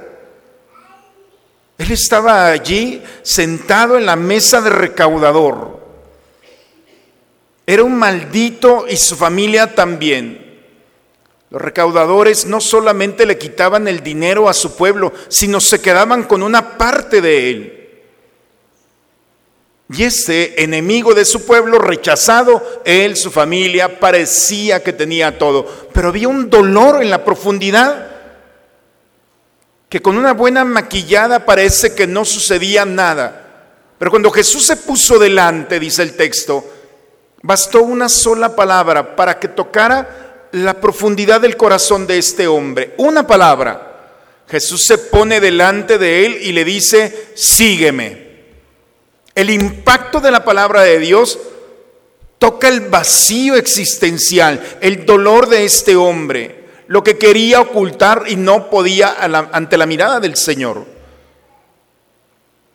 Él 1.77 1.93
estaba 1.93 2.49
allí 2.49 3.03
sentado 3.23 3.99
en 3.99 4.07
la 4.07 4.17
mesa 4.17 4.63
de 4.63 4.71
recaudador. 4.71 5.79
Era 7.67 7.85
un 7.85 7.97
maldito 7.99 8.87
y 8.89 8.97
su 8.97 9.15
familia 9.15 9.75
también. 9.75 10.48
Los 11.51 11.63
recaudadores 11.63 12.45
no 12.47 12.61
solamente 12.61 13.25
le 13.25 13.39
quitaban 13.39 13.89
el 13.89 14.03
dinero 14.03 14.49
a 14.49 14.55
su 14.55 14.77
pueblo, 14.77 15.13
sino 15.29 15.61
se 15.61 15.81
quedaban 15.81 16.25
con 16.25 16.43
una 16.43 16.77
parte 16.77 17.21
de 17.23 17.51
él. 17.51 17.75
Y 19.91 20.05
ese 20.05 20.63
enemigo 20.63 21.15
de 21.15 21.25
su 21.25 21.47
pueblo, 21.47 21.79
rechazado, 21.79 22.83
él, 22.85 23.17
su 23.17 23.31
familia, 23.31 23.99
parecía 23.99 24.83
que 24.83 24.93
tenía 24.93 25.39
todo. 25.39 25.67
Pero 25.95 26.09
había 26.09 26.29
un 26.29 26.51
dolor 26.51 27.03
en 27.03 27.09
la 27.09 27.25
profundidad 27.25 28.09
que 29.89 30.03
con 30.03 30.19
una 30.19 30.35
buena 30.35 30.67
maquillada 30.67 31.47
parece 31.47 31.95
que 31.95 32.07
no 32.07 32.27
sucedía 32.27 32.85
nada. 32.85 33.47
Pero 33.99 34.11
cuando 34.11 34.31
Jesús 34.31 34.67
se 34.67 34.77
puso 34.77 35.19
delante, 35.19 35.81
dice 35.81 36.03
el 36.03 36.15
texto, 36.15 36.63
bastó 37.41 37.83
una 37.83 38.11
sola 38.11 38.55
palabra 38.55 39.17
para 39.17 39.39
que 39.39 39.49
tocara 39.49 40.28
la 40.53 40.81
profundidad 40.81 41.41
del 41.41 41.57
corazón 41.57 42.07
de 42.07 42.19
este 42.19 42.47
hombre. 42.47 42.95
Una 42.99 43.27
palabra. 43.27 43.85
Jesús 44.49 44.85
se 44.87 44.99
pone 44.99 45.41
delante 45.41 45.99
de 45.99 46.25
él 46.27 46.39
y 46.41 46.53
le 46.53 46.65
dice, 46.65 47.29
sígueme. 47.35 48.29
El 49.35 49.51
impacto 49.51 50.21
de 50.21 50.31
la 50.31 50.45
palabra 50.45 50.83
de 50.83 50.99
Dios 50.99 51.39
toca 52.39 52.69
el 52.69 52.81
vacío 52.81 53.57
existencial, 53.57 54.79
el 54.81 55.05
dolor 55.05 55.49
de 55.49 55.65
este 55.65 55.97
hombre 55.97 56.59
lo 56.89 57.05
que 57.05 57.19
quería 57.19 57.61
ocultar 57.61 58.25
y 58.29 58.37
no 58.37 58.69
podía 58.71 59.15
ante 59.53 59.77
la 59.77 59.87
mirada 59.87 60.21
del 60.21 60.37
Señor. 60.37 60.87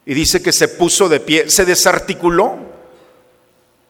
Y 0.05 0.13
dice 0.13 0.41
que 0.41 0.53
se 0.53 0.67
puso 0.67 1.09
de 1.09 1.19
pie, 1.19 1.49
se 1.49 1.65
desarticuló. 1.65 2.72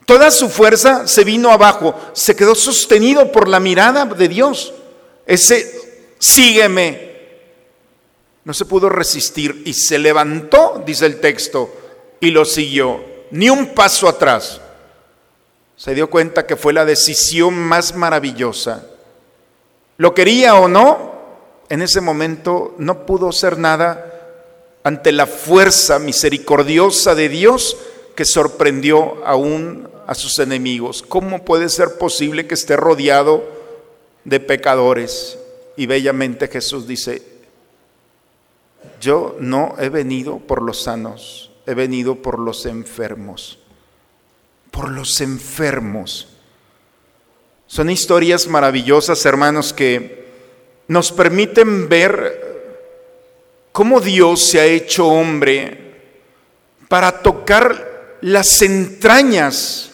Toda 0.06 0.32
su 0.32 0.50
fuerza 0.50 1.08
se 1.08 1.24
vino 1.24 1.52
abajo, 1.52 1.96
se 2.13 2.36
quedó 2.36 2.56
sostenido 2.56 3.32
por 3.32 3.48
la 3.48 3.60
mirada 3.60 4.06
de 4.06 4.28
Dios. 4.28 4.74
Ese 5.26 6.16
sígueme. 6.20 7.13
No 8.44 8.54
se 8.54 8.66
pudo 8.66 8.89
resistir 8.89 9.63
y 9.66 9.74
se 9.74 9.98
levantó, 9.98 10.84
dice 10.86 11.06
el 11.06 11.22
texto, 11.22 11.74
y 12.20 12.32
lo 12.32 12.44
siguió. 12.44 13.04
Ni 13.32 13.50
un 13.50 13.74
paso 13.74 14.08
atrás. 14.08 14.60
Se 15.78 15.96
dio 15.96 16.10
cuenta 16.10 16.46
que 16.46 16.58
fue 16.58 16.74
la 16.74 16.86
decisión 16.86 17.56
más 17.56 17.96
maravillosa 17.96 18.88
lo 19.98 20.13
quería 20.13 20.56
o 20.56 20.68
no, 20.68 21.13
en 21.70 21.82
ese 21.82 22.02
momento 22.02 22.74
no 22.78 23.06
pudo 23.06 23.32
ser 23.32 23.58
nada 23.58 24.10
ante 24.84 25.12
la 25.12 25.28
fuerza 25.28 26.00
misericordiosa 26.00 27.16
de 27.16 27.30
Dios 27.30 27.78
que 28.16 28.26
sorprendió 28.26 29.26
aún 29.26 29.88
a 30.08 30.16
sus 30.16 30.39
enemigos. 30.39 31.02
¿Cómo 31.02 31.44
puede 31.46 31.70
ser 31.70 31.98
posible 31.98 32.48
que 32.48 32.54
esté 32.54 32.76
rodeado 32.76 33.44
de 34.24 34.39
pecadores? 34.39 35.38
Y 35.76 35.86
bellamente 35.86 36.48
Jesús 36.48 36.88
dice, 36.88 37.24
yo 39.02 39.36
no 39.39 39.76
he 39.80 39.89
venido 39.89 40.39
por 40.39 40.62
los 40.62 40.84
sanos, 40.84 41.52
he 41.66 41.74
venido 41.74 42.16
por 42.16 42.39
los 42.39 42.66
enfermos, 42.66 43.60
por 44.72 44.89
los 44.89 45.20
enfermos. 45.22 46.30
Son 47.68 47.89
historias 47.89 48.48
maravillosas, 48.48 49.26
hermanos, 49.26 49.74
que 49.74 50.24
nos 50.88 51.12
permiten 51.12 51.89
ver 51.89 52.44
cómo 53.72 54.00
Dios 54.00 54.44
se 54.44 54.60
ha 54.60 54.66
hecho 54.66 55.08
hombre 55.08 55.96
para 56.88 57.24
tocar 57.24 58.18
las 58.22 58.62
entrañas 58.62 59.92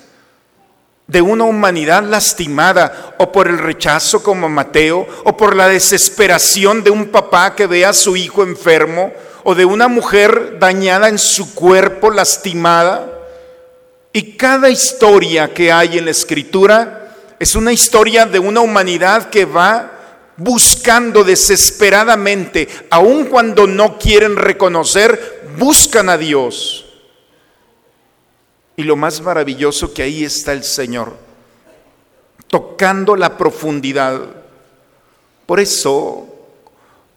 de 1.10 1.24
una 1.24 1.43
humanidad 1.43 2.04
lastimada 2.04 3.15
o 3.17 3.32
por 3.32 3.48
el 3.48 3.58
rechazo 3.58 4.22
como 4.22 4.48
Mateo 4.48 5.08
o 5.24 5.36
por 5.36 5.56
la 5.56 5.67
desesperación 5.67 6.84
de 6.84 6.91
un 6.91 7.08
papá 7.08 7.56
que 7.56 7.65
ve 7.65 7.84
a 7.84 7.93
su 7.93 8.15
hijo 8.15 8.43
enfermo 8.43 9.12
o 9.43 9.56
de 9.56 9.65
una 9.65 9.88
mujer 9.88 10.58
dañada 10.60 11.10
en 11.10 11.17
su 11.17 11.56
cuerpo, 11.56 12.12
lastimada. 12.12 13.12
Y 14.13 14.38
cada 14.38 14.69
historia 14.69 15.52
que 15.52 15.72
hay 15.72 15.98
en 15.98 16.06
la 16.06 16.12
escritura 16.12 17.15
es 17.39 17.56
una 17.56 17.74
historia 17.74 18.28
de 18.28 18.38
una 18.38 18.62
humanidad 18.62 19.32
que 19.32 19.45
va 19.45 19.91
buscando 20.38 21.24
desesperadamente, 21.24 22.67
aun 22.91 23.26
cuando 23.26 23.65
no 23.65 23.98
quieren 23.98 24.36
reconocer, 24.36 25.50
buscan 25.58 26.10
a 26.10 26.17
Dios. 26.17 26.88
Y 28.80 28.84
lo 28.84 28.96
más 28.96 29.20
maravilloso 29.20 29.94
que 29.94 30.04
ahí 30.04 30.24
está 30.24 30.54
el 30.54 30.63
Señor, 30.63 31.12
tocando 32.48 33.18
la 33.18 33.38
profundidad. 33.38 34.22
Por 35.46 35.60
eso, 35.60 36.26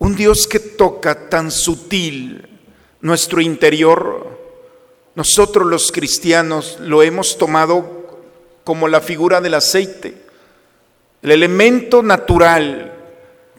un 0.00 0.16
Dios 0.16 0.48
que 0.48 0.58
toca 0.58 1.28
tan 1.28 1.52
sutil 1.52 2.48
nuestro 3.00 3.40
interior, 3.40 4.26
nosotros 5.14 5.68
los 5.68 5.92
cristianos 5.92 6.78
lo 6.80 7.00
hemos 7.00 7.38
tomado 7.38 8.08
como 8.64 8.88
la 8.88 9.00
figura 9.00 9.40
del 9.40 9.54
aceite, 9.54 10.16
el 11.22 11.30
elemento 11.30 12.02
natural 12.02 12.92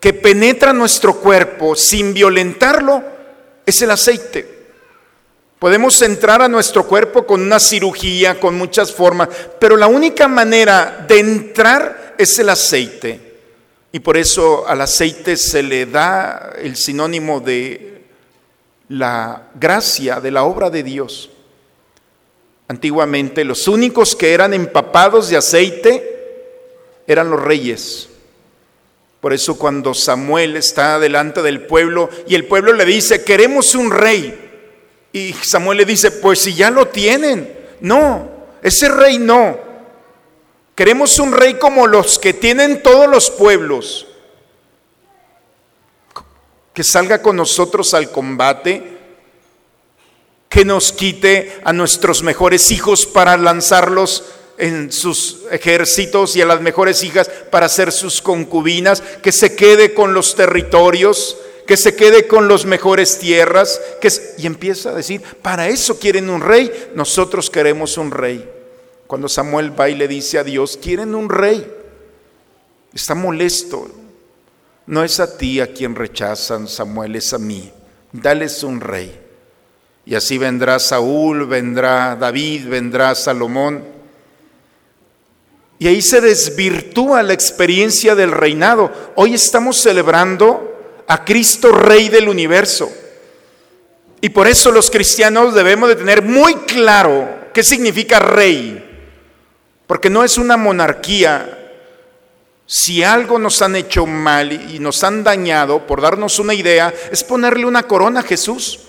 que 0.01 0.11
penetra 0.11 0.73
nuestro 0.73 1.21
cuerpo 1.21 1.73
sin 1.73 2.13
violentarlo 2.13 3.01
es 3.65 3.81
el 3.81 3.91
aceite. 3.91 4.62
Podemos 5.63 6.01
entrar 6.01 6.41
a 6.41 6.49
nuestro 6.49 6.85
cuerpo 6.85 7.25
con 7.25 7.41
una 7.41 7.57
cirugía, 7.57 8.37
con 8.37 8.53
muchas 8.53 8.91
formas, 8.91 9.29
pero 9.61 9.77
la 9.77 9.87
única 9.87 10.27
manera 10.27 11.05
de 11.07 11.19
entrar 11.21 12.15
es 12.17 12.37
el 12.37 12.49
aceite. 12.49 13.37
Y 13.93 14.01
por 14.01 14.17
eso 14.17 14.67
al 14.67 14.81
aceite 14.81 15.37
se 15.37 15.63
le 15.63 15.85
da 15.85 16.51
el 16.61 16.75
sinónimo 16.75 17.39
de 17.39 18.01
la 18.89 19.51
gracia, 19.55 20.19
de 20.19 20.31
la 20.31 20.43
obra 20.43 20.69
de 20.69 20.83
Dios. 20.83 21.29
Antiguamente 22.67 23.45
los 23.45 23.69
únicos 23.69 24.17
que 24.17 24.33
eran 24.33 24.53
empapados 24.53 25.29
de 25.29 25.37
aceite 25.37 26.43
eran 27.07 27.29
los 27.29 27.41
reyes. 27.41 28.09
Por 29.21 29.31
eso 29.31 29.57
cuando 29.57 29.93
Samuel 29.93 30.57
está 30.57 30.99
delante 30.99 31.41
del 31.41 31.61
pueblo 31.61 32.09
y 32.27 32.35
el 32.35 32.47
pueblo 32.47 32.73
le 32.73 32.83
dice, 32.83 33.23
queremos 33.23 33.75
un 33.75 33.91
rey. 33.91 34.42
Y 35.13 35.31
Samuel 35.33 35.77
le 35.77 35.85
dice, 35.85 36.11
pues 36.11 36.39
si 36.39 36.55
ya 36.55 36.71
lo 36.71 36.87
tienen. 36.87 37.55
No, 37.79 38.29
ese 38.63 38.89
rey 38.89 39.19
no. 39.19 39.57
Queremos 40.75 41.19
un 41.19 41.31
rey 41.31 41.53
como 41.53 41.85
los 41.85 42.17
que 42.17 42.33
tienen 42.33 42.81
todos 42.81 43.07
los 43.07 43.29
pueblos. 43.29 44.07
Que 46.73 46.83
salga 46.83 47.21
con 47.21 47.35
nosotros 47.35 47.93
al 47.93 48.11
combate. 48.11 48.97
Que 50.49 50.65
nos 50.65 50.91
quite 50.91 51.61
a 51.63 51.71
nuestros 51.73 52.23
mejores 52.23 52.71
hijos 52.71 53.05
para 53.05 53.37
lanzarlos 53.37 54.23
en 54.57 54.91
sus 54.91 55.41
ejércitos 55.51 56.35
y 56.35 56.41
a 56.41 56.45
las 56.45 56.61
mejores 56.61 57.03
hijas 57.03 57.29
para 57.51 57.69
ser 57.69 57.91
sus 57.91 58.21
concubinas, 58.21 59.01
que 59.01 59.31
se 59.31 59.55
quede 59.55 59.93
con 59.93 60.13
los 60.13 60.35
territorios, 60.35 61.37
que 61.65 61.77
se 61.77 61.95
quede 61.95 62.27
con 62.27 62.47
las 62.47 62.65
mejores 62.65 63.19
tierras, 63.19 63.81
y 64.37 64.45
empieza 64.45 64.89
a 64.89 64.95
decir, 64.95 65.21
para 65.41 65.67
eso 65.67 65.99
quieren 65.99 66.29
un 66.29 66.41
rey, 66.41 66.71
nosotros 66.95 67.49
queremos 67.49 67.97
un 67.97 68.11
rey. 68.11 68.49
Cuando 69.07 69.29
Samuel 69.29 69.79
va 69.79 69.89
y 69.89 69.95
le 69.95 70.07
dice 70.07 70.39
a 70.39 70.43
Dios, 70.43 70.77
quieren 70.81 71.15
un 71.15 71.29
rey, 71.29 71.71
está 72.93 73.15
molesto. 73.15 73.87
No 74.85 75.03
es 75.03 75.19
a 75.19 75.37
ti 75.37 75.59
a 75.61 75.71
quien 75.71 75.95
rechazan, 75.95 76.67
Samuel, 76.67 77.15
es 77.15 77.33
a 77.33 77.37
mí. 77.37 77.71
Dales 78.11 78.63
un 78.63 78.81
rey. 78.81 79.21
Y 80.05 80.15
así 80.15 80.37
vendrá 80.37 80.79
Saúl, 80.79 81.45
vendrá 81.45 82.17
David, 82.17 82.67
vendrá 82.67 83.15
Salomón. 83.15 83.85
Y 85.79 85.87
ahí 85.87 86.01
se 86.01 86.19
desvirtúa 86.19 87.23
la 87.23 87.33
experiencia 87.33 88.15
del 88.15 88.31
reinado. 88.31 88.91
Hoy 89.15 89.33
estamos 89.33 89.77
celebrando 89.77 90.72
a 91.07 91.23
Cristo 91.25 91.71
Rey 91.71 92.09
del 92.09 92.29
universo. 92.29 92.91
Y 94.21 94.29
por 94.29 94.47
eso 94.47 94.71
los 94.71 94.89
cristianos 94.89 95.53
debemos 95.53 95.89
de 95.89 95.97
tener 95.97 96.21
muy 96.21 96.55
claro 96.55 97.49
qué 97.53 97.63
significa 97.63 98.19
rey. 98.19 98.89
Porque 99.85 100.09
no 100.09 100.23
es 100.23 100.37
una 100.37 100.55
monarquía. 100.55 101.59
Si 102.65 103.03
algo 103.03 103.37
nos 103.37 103.61
han 103.61 103.75
hecho 103.75 104.05
mal 104.05 104.51
y 104.51 104.79
nos 104.79 105.03
han 105.03 105.23
dañado, 105.23 105.85
por 105.85 106.01
darnos 106.01 106.39
una 106.39 106.53
idea, 106.53 106.93
es 107.11 107.23
ponerle 107.23 107.65
una 107.65 107.83
corona 107.83 108.21
a 108.21 108.23
Jesús. 108.23 108.79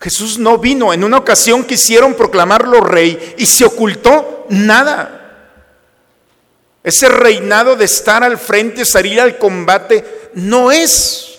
Jesús 0.00 0.38
no 0.38 0.58
vino. 0.58 0.92
En 0.92 1.02
una 1.02 1.16
ocasión 1.16 1.64
quisieron 1.64 2.14
proclamarlo 2.14 2.80
rey 2.80 3.34
y 3.38 3.46
se 3.46 3.64
ocultó 3.64 4.46
nada. 4.50 5.16
Ese 6.82 7.08
reinado 7.08 7.74
de 7.74 7.86
estar 7.86 8.22
al 8.22 8.38
frente, 8.38 8.84
salir 8.84 9.20
al 9.20 9.38
combate, 9.38 10.25
no 10.36 10.70
es. 10.70 11.38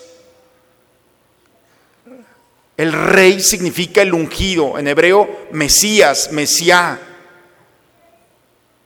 El 2.76 2.92
rey 2.92 3.40
significa 3.42 4.02
el 4.02 4.14
ungido, 4.14 4.78
en 4.78 4.88
hebreo 4.88 5.48
Mesías, 5.52 6.32
Mesías. 6.32 7.00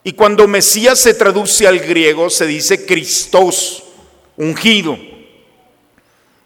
Y 0.04 0.14
cuando 0.14 0.48
Mesías 0.48 1.00
se 1.00 1.14
traduce 1.14 1.66
al 1.66 1.80
griego, 1.80 2.30
se 2.30 2.46
dice 2.46 2.86
Cristos, 2.86 3.84
ungido. 4.36 4.98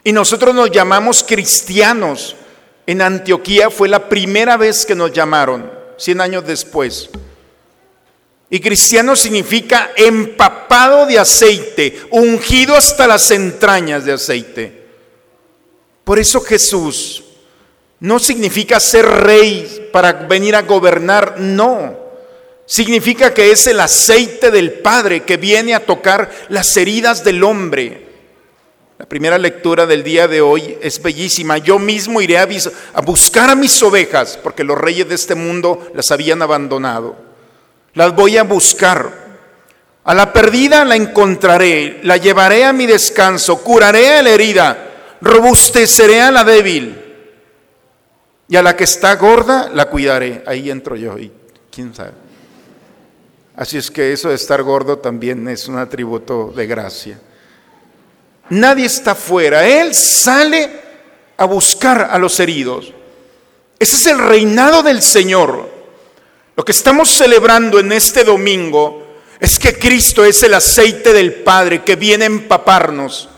Y 0.04 0.12
nosotros 0.12 0.54
nos 0.54 0.70
llamamos 0.70 1.24
cristianos. 1.24 2.36
En 2.86 3.02
Antioquía 3.02 3.72
fue 3.72 3.90
la 3.90 4.10
primera 4.10 4.58
vez 4.58 4.86
que 4.86 4.94
nos 4.94 5.12
llamaron, 5.12 5.72
100 5.98 6.22
años 6.22 6.46
después. 6.46 7.10
Y 8.50 8.60
cristiano 8.60 9.16
significa 9.16 9.92
empapado 9.96 11.06
de 11.06 11.18
aceite, 11.18 12.02
ungido 12.12 12.76
hasta 12.76 13.08
las 13.08 13.32
entrañas 13.32 14.06
de 14.06 14.14
aceite. 14.14 14.86
Por 16.04 16.20
eso 16.20 16.40
Jesús 16.42 17.24
no 18.00 18.20
significa 18.20 18.80
ser 18.80 19.06
rey 19.06 19.90
para 19.92 20.14
venir 20.14 20.56
a 20.56 20.62
gobernar, 20.62 21.40
no. 21.40 21.98
Significa 22.68 23.34
que 23.34 23.52
es 23.52 23.66
el 23.68 23.80
aceite 23.80 24.52
del 24.52 24.74
Padre 24.74 25.24
que 25.24 25.38
viene 25.38 25.74
a 25.74 25.86
tocar 25.86 26.30
las 26.50 26.76
heridas 26.78 27.24
del 27.24 27.44
hombre. 27.44 28.06
La 29.00 29.08
primera 29.08 29.38
lectura 29.38 29.88
del 29.88 30.04
día 30.04 30.28
de 30.28 30.42
hoy 30.42 30.78
es 30.82 31.02
bellísima. 31.02 31.58
Yo 31.58 31.80
mismo 31.80 32.22
iré 32.22 32.38
a, 32.38 32.48
buscar 33.04 33.50
a 33.50 33.56
mis 33.56 33.82
ovejas, 33.82 34.40
porque 34.42 34.64
los 34.64 34.78
reyes 34.78 35.10
de 35.10 35.16
este 35.16 35.36
mundo 35.36 35.92
las 35.96 36.12
habían 36.12 36.42
abandonado 36.42 37.25
las 37.96 38.16
voy 38.16 38.38
a 38.38 38.44
buscar. 38.44 39.26
A 40.04 40.14
la 40.14 40.32
perdida 40.32 40.86
la 40.86 40.96
encontraré, 40.96 42.02
la 42.04 42.18
llevaré 42.18 42.64
a 42.64 42.74
mi 42.74 42.86
descanso, 42.86 43.64
curaré 43.64 44.18
a 44.18 44.22
la 44.22 44.30
herida, 44.30 45.18
robusteceré 45.22 46.22
a 46.22 46.32
la 46.32 46.44
débil. 46.44 47.02
Y 48.48 48.56
a 48.56 48.62
la 48.62 48.76
que 48.76 48.84
está 48.84 49.16
gorda 49.16 49.70
la 49.74 49.90
cuidaré. 49.90 50.44
Ahí 50.46 50.70
entro 50.70 50.96
yo 50.96 51.18
y 51.18 51.32
quién 51.72 51.96
sabe. 51.96 52.12
Así 53.56 53.78
es 53.78 53.90
que 53.90 54.14
eso 54.14 54.30
de 54.30 54.36
estar 54.36 54.62
gordo 54.62 55.00
también 55.00 55.48
es 55.48 55.68
un 55.68 55.80
atributo 55.80 56.54
de 56.56 56.68
gracia. 56.68 57.20
Nadie 58.50 58.86
está 58.86 59.16
fuera, 59.16 59.66
Él 59.68 59.96
sale 59.96 60.70
a 61.38 61.46
buscar 61.46 62.10
a 62.12 62.20
los 62.20 62.40
heridos. 62.40 62.94
Ese 63.80 63.96
es 63.96 64.06
el 64.06 64.20
reinado 64.20 64.84
del 64.84 65.02
Señor. 65.02 65.75
Lo 66.56 66.64
que 66.64 66.72
estamos 66.72 67.10
celebrando 67.10 67.80
en 67.80 67.92
este 67.92 68.24
domingo 68.24 69.06
es 69.40 69.60
que 69.60 69.78
Cristo 69.78 70.24
es 70.24 70.42
el 70.44 70.54
aceite 70.54 71.12
del 71.12 71.34
Padre 71.34 71.84
que 71.84 71.98
viene 71.98 72.24
a 72.24 72.28
empaparnos. 72.28 73.30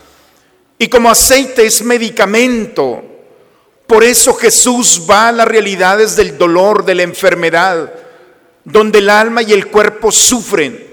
Y 0.78 0.88
como 0.88 1.10
aceite 1.10 1.66
es 1.66 1.82
medicamento, 1.82 3.02
por 3.86 4.04
eso 4.04 4.34
Jesús 4.34 5.02
va 5.10 5.28
a 5.28 5.32
las 5.32 5.48
realidades 5.48 6.14
del 6.14 6.38
dolor, 6.38 6.84
de 6.84 6.94
la 6.94 7.02
enfermedad, 7.02 7.92
donde 8.64 9.00
el 9.00 9.10
alma 9.10 9.42
y 9.42 9.52
el 9.52 9.66
cuerpo 9.66 10.12
sufren. 10.12 10.86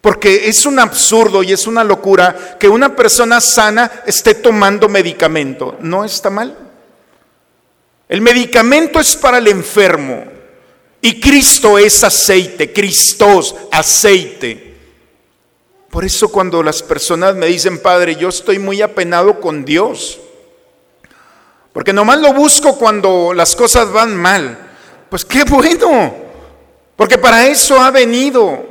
Porque 0.00 0.48
es 0.48 0.66
un 0.66 0.78
absurdo 0.80 1.44
y 1.44 1.52
es 1.52 1.66
una 1.68 1.84
locura 1.84 2.56
que 2.58 2.68
una 2.68 2.96
persona 2.96 3.40
sana 3.40 4.02
esté 4.06 4.34
tomando 4.34 4.88
medicamento. 4.88 5.76
¿No 5.80 6.04
está 6.04 6.30
mal? 6.30 6.56
El 8.08 8.20
medicamento 8.20 8.98
es 8.98 9.14
para 9.14 9.38
el 9.38 9.46
enfermo. 9.48 10.35
Y 11.06 11.20
Cristo 11.20 11.78
es 11.78 12.02
aceite, 12.02 12.72
Cristos, 12.72 13.54
aceite. 13.70 14.74
Por 15.88 16.04
eso 16.04 16.32
cuando 16.32 16.64
las 16.64 16.82
personas 16.82 17.36
me 17.36 17.46
dicen, 17.46 17.78
Padre, 17.78 18.16
yo 18.16 18.28
estoy 18.28 18.58
muy 18.58 18.82
apenado 18.82 19.38
con 19.40 19.64
Dios, 19.64 20.18
porque 21.72 21.92
nomás 21.92 22.18
lo 22.18 22.32
busco 22.32 22.76
cuando 22.76 23.32
las 23.32 23.54
cosas 23.54 23.92
van 23.92 24.16
mal, 24.16 24.58
pues 25.08 25.24
qué 25.24 25.44
bueno, 25.44 26.12
porque 26.96 27.18
para 27.18 27.46
eso 27.46 27.78
ha 27.80 27.92
venido, 27.92 28.66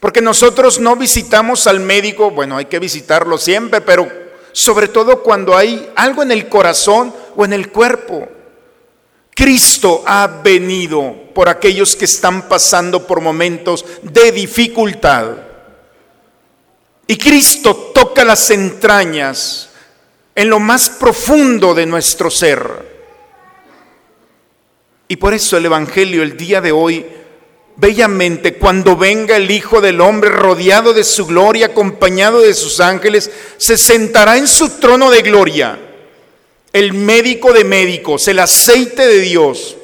porque 0.00 0.22
nosotros 0.22 0.80
no 0.80 0.96
visitamos 0.96 1.66
al 1.66 1.80
médico, 1.80 2.30
bueno, 2.30 2.56
hay 2.56 2.64
que 2.64 2.78
visitarlo 2.78 3.36
siempre, 3.36 3.82
pero 3.82 4.10
sobre 4.52 4.88
todo 4.88 5.22
cuando 5.22 5.54
hay 5.54 5.92
algo 5.94 6.22
en 6.22 6.32
el 6.32 6.48
corazón 6.48 7.14
o 7.36 7.44
en 7.44 7.52
el 7.52 7.70
cuerpo. 7.70 8.39
Cristo 9.40 10.02
ha 10.06 10.26
venido 10.44 11.14
por 11.34 11.48
aquellos 11.48 11.96
que 11.96 12.04
están 12.04 12.46
pasando 12.46 13.06
por 13.06 13.22
momentos 13.22 13.86
de 14.02 14.32
dificultad. 14.32 15.28
Y 17.06 17.16
Cristo 17.16 17.74
toca 17.94 18.22
las 18.22 18.50
entrañas 18.50 19.70
en 20.34 20.50
lo 20.50 20.60
más 20.60 20.90
profundo 20.90 21.72
de 21.72 21.86
nuestro 21.86 22.30
ser. 22.30 22.60
Y 25.08 25.16
por 25.16 25.32
eso 25.32 25.56
el 25.56 25.64
Evangelio 25.64 26.22
el 26.22 26.36
día 26.36 26.60
de 26.60 26.72
hoy, 26.72 27.06
bellamente, 27.76 28.56
cuando 28.58 28.94
venga 28.94 29.36
el 29.36 29.50
Hijo 29.50 29.80
del 29.80 30.02
Hombre 30.02 30.28
rodeado 30.28 30.92
de 30.92 31.02
su 31.02 31.24
gloria, 31.24 31.68
acompañado 31.68 32.42
de 32.42 32.52
sus 32.52 32.78
ángeles, 32.78 33.30
se 33.56 33.78
sentará 33.78 34.36
en 34.36 34.46
su 34.46 34.68
trono 34.78 35.10
de 35.10 35.22
gloria 35.22 35.89
el 36.72 36.92
médico 36.92 37.52
de 37.52 37.64
médicos, 37.64 38.28
el 38.28 38.38
aceite 38.38 39.06
de 39.06 39.20
Dios, 39.20 39.76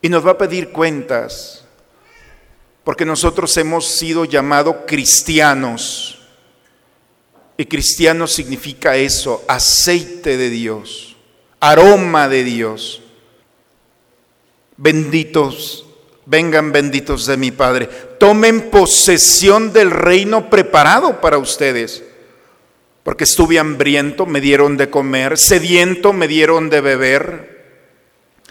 y 0.00 0.08
nos 0.08 0.26
va 0.26 0.32
a 0.32 0.38
pedir 0.38 0.70
cuentas, 0.70 1.64
porque 2.84 3.04
nosotros 3.04 3.56
hemos 3.56 3.86
sido 3.86 4.24
llamados 4.24 4.76
cristianos. 4.86 6.18
Y 7.56 7.66
cristiano 7.66 8.26
significa 8.26 8.96
eso, 8.96 9.44
aceite 9.46 10.36
de 10.36 10.50
Dios, 10.50 11.16
aroma 11.60 12.28
de 12.28 12.42
Dios. 12.42 13.02
Benditos, 14.76 15.86
vengan 16.26 16.72
benditos 16.72 17.26
de 17.26 17.36
mi 17.36 17.52
Padre, 17.52 17.86
tomen 18.18 18.70
posesión 18.70 19.72
del 19.72 19.90
reino 19.90 20.50
preparado 20.50 21.20
para 21.20 21.38
ustedes. 21.38 22.02
Porque 23.02 23.24
estuve 23.24 23.58
hambriento, 23.58 24.26
me 24.26 24.40
dieron 24.40 24.76
de 24.76 24.88
comer, 24.88 25.36
sediento, 25.36 26.12
me 26.12 26.28
dieron 26.28 26.70
de 26.70 26.80
beber. 26.80 27.52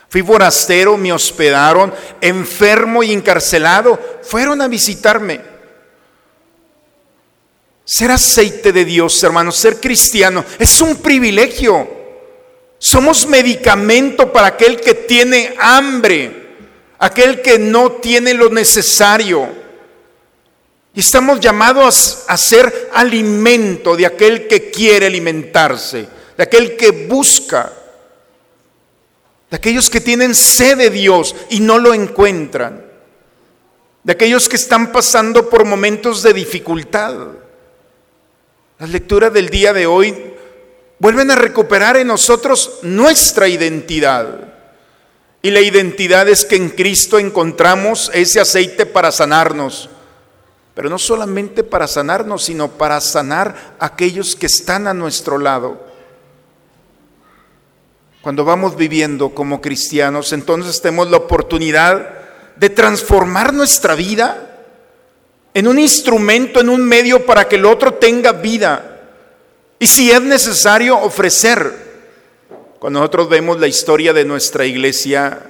Fui 0.10 0.22
forastero, 0.22 0.98
me 0.98 1.14
hospedaron, 1.14 1.94
enfermo 2.20 3.02
y 3.02 3.14
encarcelado, 3.14 3.98
fueron 4.24 4.62
a 4.62 4.68
visitarme. 4.68 5.40
Ser 7.86 8.12
aceite 8.12 8.74
de 8.74 8.84
Dios, 8.84 9.24
hermanos, 9.24 9.56
ser 9.56 9.80
cristiano, 9.80 10.44
es 10.60 10.82
un 10.82 10.98
privilegio. 10.98 11.90
Somos 12.78 13.26
medicamento 13.26 14.34
para 14.34 14.48
aquel 14.48 14.82
que 14.82 14.96
tiene 14.96 15.56
hambre, 15.60 16.56
aquel 17.00 17.42
que 17.42 17.58
no 17.58 17.94
tiene 17.94 18.34
lo 18.34 18.50
necesario. 18.50 19.61
Y 20.93 20.99
estamos 20.99 21.39
llamados 21.39 22.25
a, 22.27 22.38
ser 22.38 22.89
alimento 22.93 23.95
de 23.95 24.06
aquel 24.06 24.47
que 24.47 24.71
quiere 24.71 25.08
alimentarse, 25.08 26.08
de 26.38 26.43
aquel 26.43 26.75
que 26.75 26.91
busca 26.91 27.71
de 29.51 29.58
aquellos 29.58 29.89
que 29.89 29.99
tienen 29.99 30.34
sed 30.34 30.77
de 30.77 30.89
Dios 30.89 31.36
y 31.49 31.60
no 31.60 31.77
lo 31.77 31.93
encuentran, 31.93 32.86
de 34.01 34.13
aquellos 34.13 34.47
que 34.47 34.56
están 34.56 34.93
pasando 34.93 35.49
por 35.49 35.65
momentos 35.65 36.23
de 36.23 36.34
dificultad. 36.34 37.13
Las 38.80 38.89
lecturas 38.89 39.34
del 39.34 39.49
día 39.49 39.73
de 39.73 39.86
hoy 39.86 40.36
vuelven 40.99 41.32
a 41.32 41.36
recuperar 41.36 41.97
en 41.97 42.08
nosotros 42.08 42.80
nuestra 42.84 43.49
identidad. 43.49 44.54
Y 45.41 45.51
la 45.51 45.60
identidad 45.60 46.30
es 46.30 46.45
que 46.45 46.56
en 46.56 46.69
Cristo 46.69 47.19
encontramos 47.19 48.10
ese 48.13 48.39
aceite 48.39 48.86
para 48.86 49.12
sanarnos. 49.12 49.89
Pero 50.82 50.89
no 50.89 50.98
solamente 50.98 51.63
para 51.63 51.86
sanarnos, 51.88 52.46
sino 52.46 52.67
para 52.67 53.00
sanar 53.02 53.76
a 53.78 53.86
aquellos 53.86 54.36
que 54.36 54.48
están 54.48 54.88
a 54.88 54.96
nuestro 54.96 55.38
lado. 55.38 55.80
Cuando 58.24 58.44
vamos 58.44 58.76
viviendo 58.76 59.30
como 59.30 59.62
cristianos, 59.62 60.34
entonces 60.34 60.82
tenemos 60.82 61.12
la 61.12 61.17
oportunidad 61.17 62.10
de 62.56 62.72
transformar 62.72 63.54
nuestra 63.54 63.94
vida 63.94 64.65
en 65.54 65.67
un 65.67 65.78
instrumento, 65.78 66.62
en 66.62 66.70
un 66.70 66.84
medio 66.84 67.28
para 67.28 67.48
que 67.48 67.58
el 67.58 67.67
otro 67.67 67.94
tenga 67.94 68.32
vida. 68.32 69.02
Y 69.78 69.86
si 69.86 70.10
es 70.10 70.22
necesario, 70.24 70.98
ofrecer. 70.98 71.76
Cuando 72.80 73.02
nosotros 73.02 73.30
vemos 73.30 73.60
la 73.60 73.67
historia 73.67 74.13
de 74.13 74.26
nuestra 74.26 74.65
iglesia, 74.65 75.44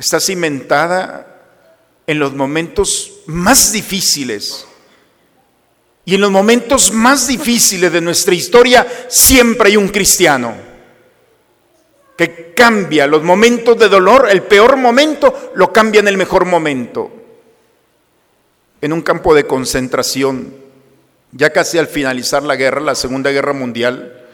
está 0.00 0.18
cimentada 0.18 1.28
en 2.08 2.18
los 2.18 2.34
momentos 2.34 3.13
más 3.26 3.72
difíciles. 3.72 4.66
Y 6.04 6.16
en 6.16 6.20
los 6.20 6.30
momentos 6.30 6.92
más 6.92 7.26
difíciles 7.26 7.92
de 7.92 8.00
nuestra 8.00 8.34
historia 8.34 8.86
siempre 9.08 9.70
hay 9.70 9.76
un 9.76 9.88
cristiano 9.88 10.74
que 12.16 12.52
cambia 12.54 13.06
los 13.06 13.22
momentos 13.22 13.78
de 13.78 13.88
dolor, 13.88 14.28
el 14.30 14.42
peor 14.42 14.76
momento 14.76 15.52
lo 15.54 15.72
cambia 15.72 16.00
en 16.00 16.08
el 16.08 16.16
mejor 16.16 16.44
momento. 16.44 17.10
En 18.80 18.92
un 18.92 19.02
campo 19.02 19.34
de 19.34 19.46
concentración, 19.46 20.54
ya 21.32 21.50
casi 21.50 21.78
al 21.78 21.88
finalizar 21.88 22.42
la 22.42 22.56
guerra, 22.56 22.80
la 22.80 22.94
Segunda 22.94 23.30
Guerra 23.30 23.52
Mundial, 23.52 24.26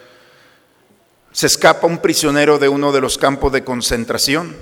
se 1.32 1.46
escapa 1.46 1.86
un 1.86 1.98
prisionero 1.98 2.58
de 2.58 2.68
uno 2.68 2.92
de 2.92 3.00
los 3.00 3.16
campos 3.16 3.52
de 3.52 3.64
concentración. 3.64 4.56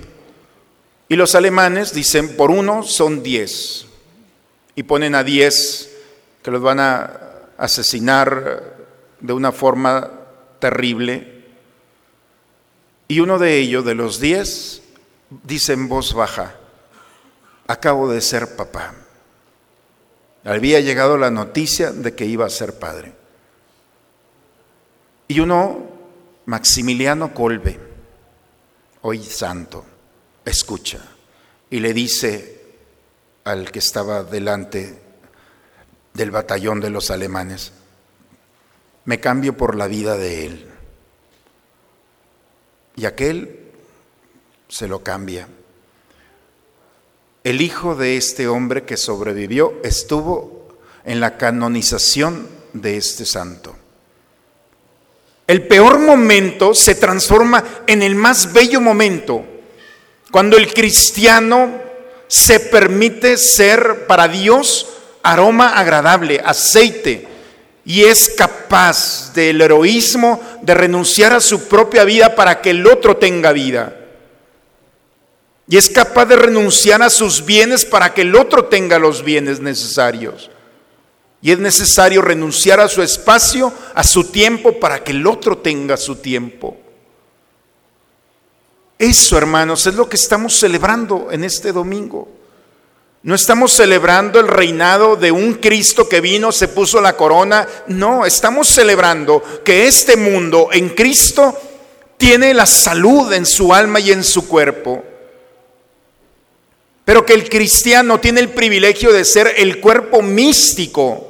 Y 1.09 1.15
los 1.15 1.33
alemanes 1.33 1.91
dicen, 1.91 2.37
por 2.37 2.51
uno 2.51 2.83
son 2.83 3.23
diez. 3.23 3.88
Y 4.79 4.83
ponen 4.83 5.13
a 5.13 5.25
diez 5.25 5.91
que 6.41 6.51
los 6.51 6.61
van 6.61 6.79
a 6.79 7.19
asesinar 7.57 8.77
de 9.19 9.33
una 9.33 9.51
forma 9.51 10.09
terrible. 10.59 11.43
Y 13.09 13.19
uno 13.19 13.39
de 13.39 13.57
ellos, 13.57 13.83
de 13.83 13.93
los 13.93 14.21
diez, 14.21 14.81
dice 15.43 15.73
en 15.73 15.89
voz 15.89 16.13
baja, 16.13 16.55
acabo 17.67 18.09
de 18.09 18.21
ser 18.21 18.55
papá. 18.55 18.95
Había 20.45 20.79
llegado 20.79 21.17
la 21.17 21.29
noticia 21.29 21.91
de 21.91 22.15
que 22.15 22.25
iba 22.25 22.45
a 22.45 22.49
ser 22.49 22.79
padre. 22.79 23.11
Y 25.27 25.41
uno, 25.41 25.89
Maximiliano 26.45 27.33
Colbe, 27.33 27.77
hoy 29.01 29.21
santo, 29.25 29.83
escucha 30.45 30.99
y 31.69 31.81
le 31.81 31.93
dice 31.93 32.58
al 33.49 33.71
que 33.71 33.79
estaba 33.79 34.23
delante 34.23 35.01
del 36.13 36.29
batallón 36.29 36.79
de 36.79 36.91
los 36.91 37.09
alemanes, 37.09 37.71
me 39.05 39.19
cambio 39.19 39.57
por 39.57 39.75
la 39.75 39.87
vida 39.87 40.17
de 40.17 40.45
él. 40.45 40.67
Y 42.95 43.05
aquel 43.05 43.71
se 44.67 44.87
lo 44.87 45.01
cambia. 45.01 45.47
El 47.43 47.61
hijo 47.61 47.95
de 47.95 48.17
este 48.17 48.47
hombre 48.47 48.83
que 48.83 48.97
sobrevivió 48.97 49.73
estuvo 49.83 50.77
en 51.03 51.19
la 51.19 51.37
canonización 51.37 52.47
de 52.73 52.97
este 52.97 53.25
santo. 53.25 53.75
El 55.47 55.65
peor 55.65 55.97
momento 55.97 56.75
se 56.75 56.93
transforma 56.93 57.63
en 57.87 58.03
el 58.03 58.13
más 58.13 58.53
bello 58.53 58.79
momento, 58.79 59.43
cuando 60.29 60.55
el 60.55 60.71
cristiano 60.71 61.88
se 62.29 62.59
permite 62.59 63.37
ser 63.37 64.05
para 64.05 64.27
Dios 64.27 64.87
aroma 65.23 65.69
agradable, 65.69 66.39
aceite, 66.45 67.27
y 67.83 68.03
es 68.03 68.29
capaz 68.37 69.33
del 69.33 69.59
heroísmo 69.59 70.39
de 70.61 70.75
renunciar 70.75 71.33
a 71.33 71.41
su 71.41 71.67
propia 71.67 72.03
vida 72.03 72.35
para 72.35 72.61
que 72.61 72.69
el 72.69 72.85
otro 72.85 73.17
tenga 73.17 73.51
vida. 73.51 73.95
Y 75.67 75.77
es 75.77 75.89
capaz 75.89 76.25
de 76.25 76.35
renunciar 76.35 77.01
a 77.01 77.09
sus 77.09 77.43
bienes 77.43 77.83
para 77.83 78.13
que 78.13 78.21
el 78.21 78.35
otro 78.35 78.65
tenga 78.65 78.99
los 78.99 79.23
bienes 79.23 79.59
necesarios. 79.59 80.51
Y 81.41 81.51
es 81.51 81.57
necesario 81.57 82.21
renunciar 82.21 82.79
a 82.79 82.87
su 82.87 83.01
espacio, 83.01 83.73
a 83.95 84.03
su 84.03 84.25
tiempo, 84.25 84.79
para 84.79 85.03
que 85.03 85.11
el 85.11 85.25
otro 85.25 85.57
tenga 85.57 85.97
su 85.97 86.17
tiempo. 86.17 86.77
Eso, 88.99 89.37
hermanos, 89.37 89.87
es 89.87 89.95
lo 89.95 90.09
que 90.09 90.17
estamos 90.17 90.59
celebrando 90.59 91.29
en 91.31 91.45
este 91.45 91.71
domingo. 91.71 92.27
No 93.23 93.33
estamos 93.33 93.71
celebrando 93.71 94.41
el 94.41 94.47
reinado 94.49 95.15
de 95.15 95.31
un 95.31 95.53
Cristo 95.53 96.09
que 96.09 96.19
vino, 96.19 96.51
se 96.51 96.67
puso 96.67 96.99
la 96.99 97.15
corona. 97.15 97.65
No, 97.87 98.25
estamos 98.25 98.67
celebrando 98.67 99.41
que 99.63 99.87
este 99.87 100.17
mundo 100.17 100.67
en 100.73 100.89
Cristo 100.89 101.57
tiene 102.17 102.53
la 102.53 102.65
salud 102.65 103.31
en 103.31 103.45
su 103.45 103.73
alma 103.73 104.01
y 104.01 104.11
en 104.11 104.21
su 104.21 104.49
cuerpo. 104.49 105.01
Pero 107.05 107.25
que 107.25 107.33
el 107.33 107.47
cristiano 107.47 108.19
tiene 108.19 108.41
el 108.41 108.49
privilegio 108.49 109.13
de 109.13 109.23
ser 109.23 109.53
el 109.55 109.79
cuerpo 109.79 110.21
místico. 110.21 111.25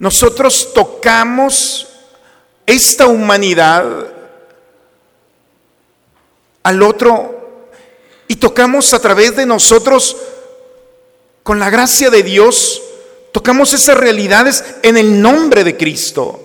Nosotros 0.00 0.74
tocamos 0.74 1.88
esta 2.66 3.06
humanidad 3.06 4.21
al 6.62 6.82
otro 6.82 7.60
y 8.28 8.36
tocamos 8.36 8.94
a 8.94 9.00
través 9.00 9.36
de 9.36 9.46
nosotros 9.46 10.16
con 11.42 11.58
la 11.58 11.70
gracia 11.70 12.08
de 12.10 12.22
Dios, 12.22 12.82
tocamos 13.32 13.72
esas 13.72 13.96
realidades 13.96 14.64
en 14.82 14.96
el 14.96 15.20
nombre 15.20 15.64
de 15.64 15.76
Cristo. 15.76 16.40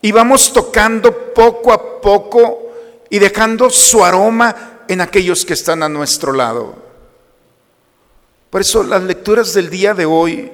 Y 0.00 0.12
vamos 0.12 0.52
tocando 0.52 1.32
poco 1.32 1.72
a 1.72 2.00
poco 2.00 2.72
y 3.10 3.18
dejando 3.18 3.70
su 3.70 4.04
aroma 4.04 4.84
en 4.88 5.00
aquellos 5.00 5.44
que 5.44 5.52
están 5.52 5.82
a 5.82 5.88
nuestro 5.88 6.32
lado. 6.32 6.74
Por 8.50 8.60
eso 8.60 8.82
las 8.82 9.02
lecturas 9.02 9.54
del 9.54 9.70
día 9.70 9.94
de 9.94 10.04
hoy 10.04 10.50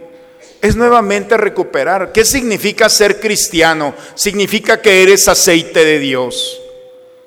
es 0.60 0.76
nuevamente 0.76 1.36
recuperar. 1.36 2.12
¿Qué 2.12 2.24
significa 2.24 2.88
ser 2.88 3.20
cristiano? 3.20 3.94
Significa 4.14 4.80
que 4.80 5.02
eres 5.02 5.28
aceite 5.28 5.84
de 5.84 5.98
Dios, 5.98 6.60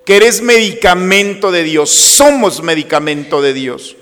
que 0.05 0.17
eres 0.17 0.41
medicamento 0.41 1.51
de 1.51 1.63
Dios, 1.63 1.91
somos 1.91 2.61
medicamento 2.63 3.41
de 3.41 3.53
Dios 3.53 3.95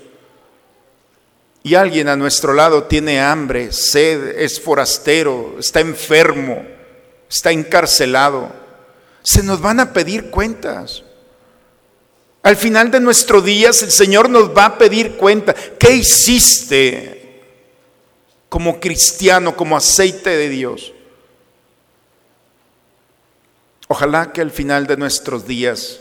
y 1.62 1.74
alguien 1.74 2.08
a 2.08 2.16
nuestro 2.16 2.54
lado 2.54 2.84
tiene 2.84 3.20
hambre, 3.20 3.72
sed, 3.72 4.40
es 4.40 4.60
forastero, 4.60 5.56
está 5.58 5.80
enfermo, 5.80 6.64
está 7.28 7.50
encarcelado, 7.50 8.50
se 9.22 9.42
nos 9.42 9.60
van 9.60 9.80
a 9.80 9.92
pedir 9.92 10.30
cuentas. 10.30 11.02
Al 12.42 12.56
final 12.56 12.90
de 12.90 13.00
nuestros 13.00 13.44
días 13.44 13.82
el 13.82 13.90
Señor 13.90 14.30
nos 14.30 14.56
va 14.56 14.64
a 14.64 14.78
pedir 14.78 15.16
cuenta. 15.16 15.52
¿Qué 15.52 15.92
hiciste 15.92 17.42
como 18.48 18.80
cristiano, 18.80 19.54
como 19.54 19.76
aceite 19.76 20.30
de 20.30 20.48
Dios? 20.48 20.94
Ojalá 23.92 24.32
que 24.32 24.40
al 24.40 24.52
final 24.52 24.86
de 24.86 24.96
nuestros 24.96 25.48
días 25.48 25.98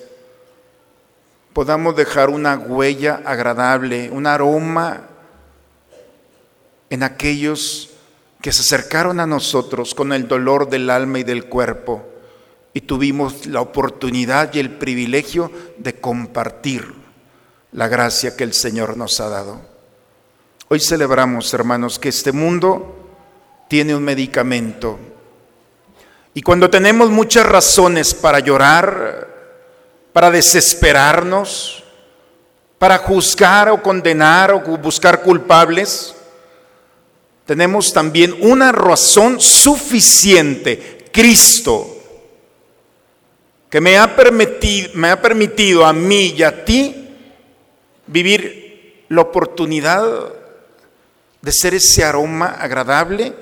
podamos 1.54 1.96
dejar 1.96 2.30
una 2.30 2.56
huella 2.56 3.24
agradable, 3.26 4.12
un 4.12 4.28
aroma 4.28 5.08
en 6.92 7.02
aquellos 7.02 7.90
que 8.42 8.52
se 8.52 8.62
acercaron 8.62 9.20
a 9.20 9.26
nosotros 9.26 9.96
con 9.96 10.14
el 10.14 10.28
dolor 10.28 10.70
del 10.70 10.92
alma 10.92 11.18
y 11.18 11.24
del 11.24 11.46
cuerpo 11.46 12.06
y 12.76 12.82
tuvimos 12.82 13.48
la 13.48 13.62
oportunidad 13.62 14.54
y 14.54 14.60
el 14.60 14.70
privilegio 14.70 15.52
de 15.80 16.00
compartir 16.00 16.94
la 17.72 17.88
gracia 17.88 18.38
que 18.38 18.44
el 18.44 18.54
Señor 18.54 18.98
nos 18.98 19.20
ha 19.20 19.30
dado. 19.30 19.62
Hoy 20.68 20.80
celebramos, 20.80 21.52
hermanos, 21.56 21.98
que 21.98 22.10
este 22.10 22.34
mundo 22.34 23.10
tiene 23.68 23.96
un 23.96 24.04
medicamento. 24.04 25.00
Y 26.40 26.42
cuando 26.42 26.70
tenemos 26.70 27.10
muchas 27.10 27.46
razones 27.46 28.14
para 28.14 28.40
llorar, 28.40 29.28
para 30.14 30.32
desesperarnos, 30.32 31.84
para 32.78 32.98
juzgar 32.98 33.68
o 33.68 33.84
condenar 33.84 34.54
o 34.54 34.62
buscar 34.78 35.22
culpables, 35.22 36.16
tenemos 37.46 37.92
también 37.92 38.38
una 38.40 38.72
razón 38.72 39.42
suficiente, 39.42 41.10
Cristo, 41.12 41.98
que 43.70 43.82
me 43.82 43.98
ha 43.98 44.16
permitido, 44.16 44.92
me 44.94 45.12
ha 45.12 45.22
permitido 45.22 45.86
a 45.86 45.92
mí 45.92 46.36
y 46.38 46.44
a 46.44 46.64
ti 46.64 47.18
vivir 48.08 49.04
la 49.10 49.24
oportunidad 49.24 50.08
de 51.42 51.52
ser 51.52 51.74
ese 51.74 52.06
aroma 52.06 52.56
agradable 52.62 53.34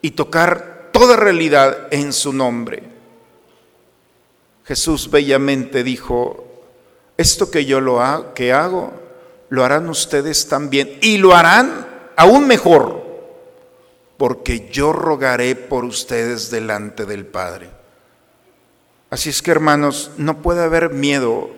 y 0.00 0.12
tocar 0.12 0.69
toda 0.92 1.16
realidad 1.16 1.88
en 1.90 2.12
su 2.12 2.32
nombre. 2.32 2.82
Jesús 4.64 5.10
bellamente 5.10 5.82
dijo, 5.82 6.44
esto 7.16 7.50
que 7.50 7.64
yo 7.64 7.80
lo 7.80 8.32
que 8.34 8.52
hago, 8.52 8.92
lo 9.48 9.64
harán 9.64 9.88
ustedes 9.88 10.48
también 10.48 10.98
y 11.02 11.18
lo 11.18 11.34
harán 11.34 11.86
aún 12.16 12.46
mejor, 12.46 13.04
porque 14.16 14.68
yo 14.70 14.92
rogaré 14.92 15.56
por 15.56 15.84
ustedes 15.84 16.50
delante 16.50 17.04
del 17.04 17.26
Padre. 17.26 17.70
Así 19.10 19.28
es 19.28 19.42
que 19.42 19.50
hermanos, 19.50 20.12
no 20.18 20.40
puede 20.40 20.62
haber 20.62 20.90
miedo. 20.90 21.50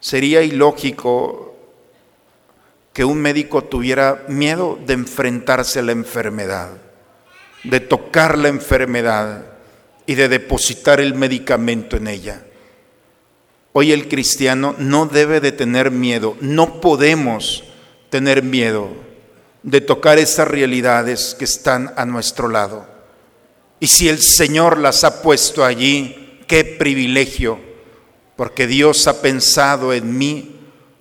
Sería 0.00 0.42
ilógico 0.42 1.54
que 2.92 3.04
un 3.04 3.20
médico 3.20 3.62
tuviera 3.62 4.24
miedo 4.26 4.78
de 4.86 4.94
enfrentarse 4.94 5.80
a 5.80 5.82
la 5.82 5.92
enfermedad, 5.92 6.70
de 7.64 7.80
tocar 7.80 8.38
la 8.38 8.48
enfermedad 8.48 9.44
y 10.06 10.14
de 10.14 10.28
depositar 10.28 11.00
el 11.00 11.14
medicamento 11.14 11.96
en 11.96 12.06
ella. 12.06 12.42
Hoy 13.72 13.92
el 13.92 14.08
cristiano 14.08 14.74
no 14.78 15.06
debe 15.06 15.40
de 15.40 15.52
tener 15.52 15.90
miedo, 15.90 16.36
no 16.40 16.80
podemos 16.80 17.64
tener 18.08 18.42
miedo 18.42 18.88
de 19.62 19.80
tocar 19.80 20.18
esas 20.18 20.48
realidades 20.48 21.34
que 21.38 21.44
están 21.44 21.92
a 21.96 22.06
nuestro 22.06 22.48
lado. 22.48 22.86
Y 23.80 23.88
si 23.88 24.08
el 24.08 24.22
Señor 24.22 24.78
las 24.78 25.04
ha 25.04 25.22
puesto 25.22 25.64
allí, 25.64 26.40
qué 26.46 26.64
privilegio, 26.64 27.58
porque 28.36 28.66
Dios 28.66 29.06
ha 29.08 29.20
pensado 29.20 29.92
en 29.92 30.16
mí 30.16 30.60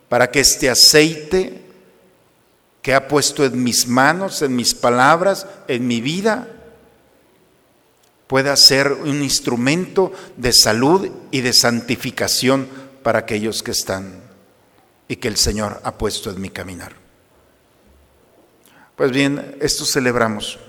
para 0.10 0.32
que 0.32 0.40
este 0.40 0.70
aceite 0.70 1.65
que 2.86 2.94
ha 2.94 3.08
puesto 3.08 3.44
en 3.44 3.64
mis 3.64 3.88
manos, 3.88 4.44
en 4.44 4.56
mis 4.56 4.76
palabras, 4.76 5.48
en 5.68 5.88
mi 5.88 6.02
vida, 6.02 6.48
pueda 8.28 8.56
ser 8.56 8.92
un 8.92 9.24
instrumento 9.24 10.14
de 10.38 10.54
salud 10.54 11.10
y 11.32 11.42
de 11.42 11.52
santificación 11.52 12.68
para 13.02 13.18
aquellos 13.18 13.64
que 13.64 13.72
están 13.72 14.22
y 15.08 15.16
que 15.16 15.28
el 15.28 15.36
Señor 15.36 15.82
ha 15.84 15.98
puesto 15.98 16.30
en 16.30 16.40
mi 16.40 16.52
caminar. 16.52 16.94
Pues 18.96 19.10
bien, 19.10 19.58
esto 19.62 19.84
celebramos. 19.84 20.60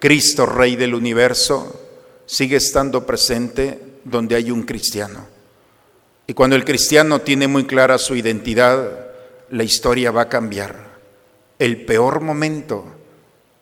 Cristo, 0.00 0.44
Rey 0.44 0.74
del 0.74 0.92
universo, 0.92 1.88
sigue 2.26 2.56
estando 2.56 3.06
presente 3.06 4.00
donde 4.02 4.34
hay 4.34 4.50
un 4.50 4.64
cristiano. 4.64 5.24
Y 6.26 6.34
cuando 6.34 6.56
el 6.56 6.64
cristiano 6.64 7.20
tiene 7.20 7.46
muy 7.46 7.64
clara 7.64 7.96
su 7.96 8.16
identidad, 8.16 9.06
la 9.50 9.62
historia 9.62 10.10
va 10.10 10.22
a 10.22 10.28
cambiar. 10.28 10.85
El 11.58 11.84
peor 11.84 12.20
momento 12.20 12.84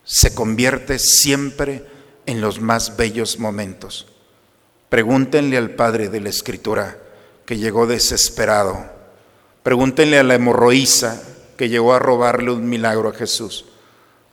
se 0.03 0.35
convierte 0.35 0.99
siempre 0.99 1.85
en 2.25 2.41
los 2.41 2.59
más 2.59 2.97
bellos 2.97 3.39
momentos. 3.39 4.07
Pregúntenle 4.89 5.57
al 5.57 5.71
padre 5.71 6.09
de 6.09 6.19
la 6.19 6.29
escritura 6.29 6.97
que 7.45 7.57
llegó 7.57 7.87
desesperado. 7.87 8.85
Pregúntenle 9.63 10.19
a 10.19 10.23
la 10.23 10.35
hemorroísa 10.35 11.21
que 11.57 11.69
llegó 11.69 11.93
a 11.93 11.99
robarle 11.99 12.51
un 12.51 12.67
milagro 12.69 13.09
a 13.09 13.13
Jesús. 13.13 13.65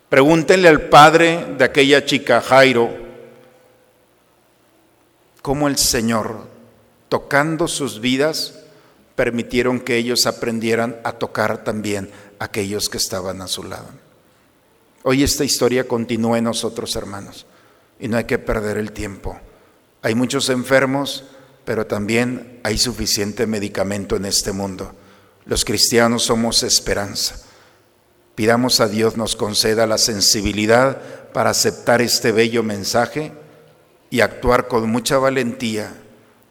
Pregúntenle 0.08 0.68
al 0.68 0.88
padre 0.88 1.54
de 1.56 1.64
aquella 1.64 2.04
chica 2.04 2.40
Jairo 2.40 2.90
cómo 5.40 5.68
el 5.68 5.78
Señor, 5.78 6.46
tocando 7.08 7.66
sus 7.68 8.00
vidas, 8.00 8.60
permitieron 9.14 9.80
que 9.80 9.96
ellos 9.96 10.26
aprendieran 10.26 10.96
a 11.04 11.12
tocar 11.12 11.64
también 11.64 12.10
aquellos 12.42 12.88
que 12.88 12.98
estaban 12.98 13.40
a 13.40 13.46
su 13.46 13.62
lado. 13.62 13.86
Hoy 15.04 15.22
esta 15.22 15.44
historia 15.44 15.86
continúa 15.86 16.38
en 16.38 16.44
nosotros, 16.44 16.96
hermanos, 16.96 17.46
y 18.00 18.08
no 18.08 18.16
hay 18.16 18.24
que 18.24 18.38
perder 18.38 18.78
el 18.78 18.92
tiempo. 18.92 19.38
Hay 20.02 20.14
muchos 20.16 20.48
enfermos, 20.48 21.24
pero 21.64 21.86
también 21.86 22.60
hay 22.64 22.78
suficiente 22.78 23.46
medicamento 23.46 24.16
en 24.16 24.24
este 24.24 24.50
mundo. 24.50 24.92
Los 25.44 25.64
cristianos 25.64 26.24
somos 26.24 26.64
esperanza. 26.64 27.36
Pidamos 28.34 28.80
a 28.80 28.88
Dios 28.88 29.16
nos 29.16 29.36
conceda 29.36 29.86
la 29.86 29.98
sensibilidad 29.98 31.00
para 31.32 31.50
aceptar 31.50 32.02
este 32.02 32.32
bello 32.32 32.62
mensaje 32.62 33.32
y 34.10 34.20
actuar 34.20 34.66
con 34.66 34.90
mucha 34.90 35.18
valentía 35.18 35.94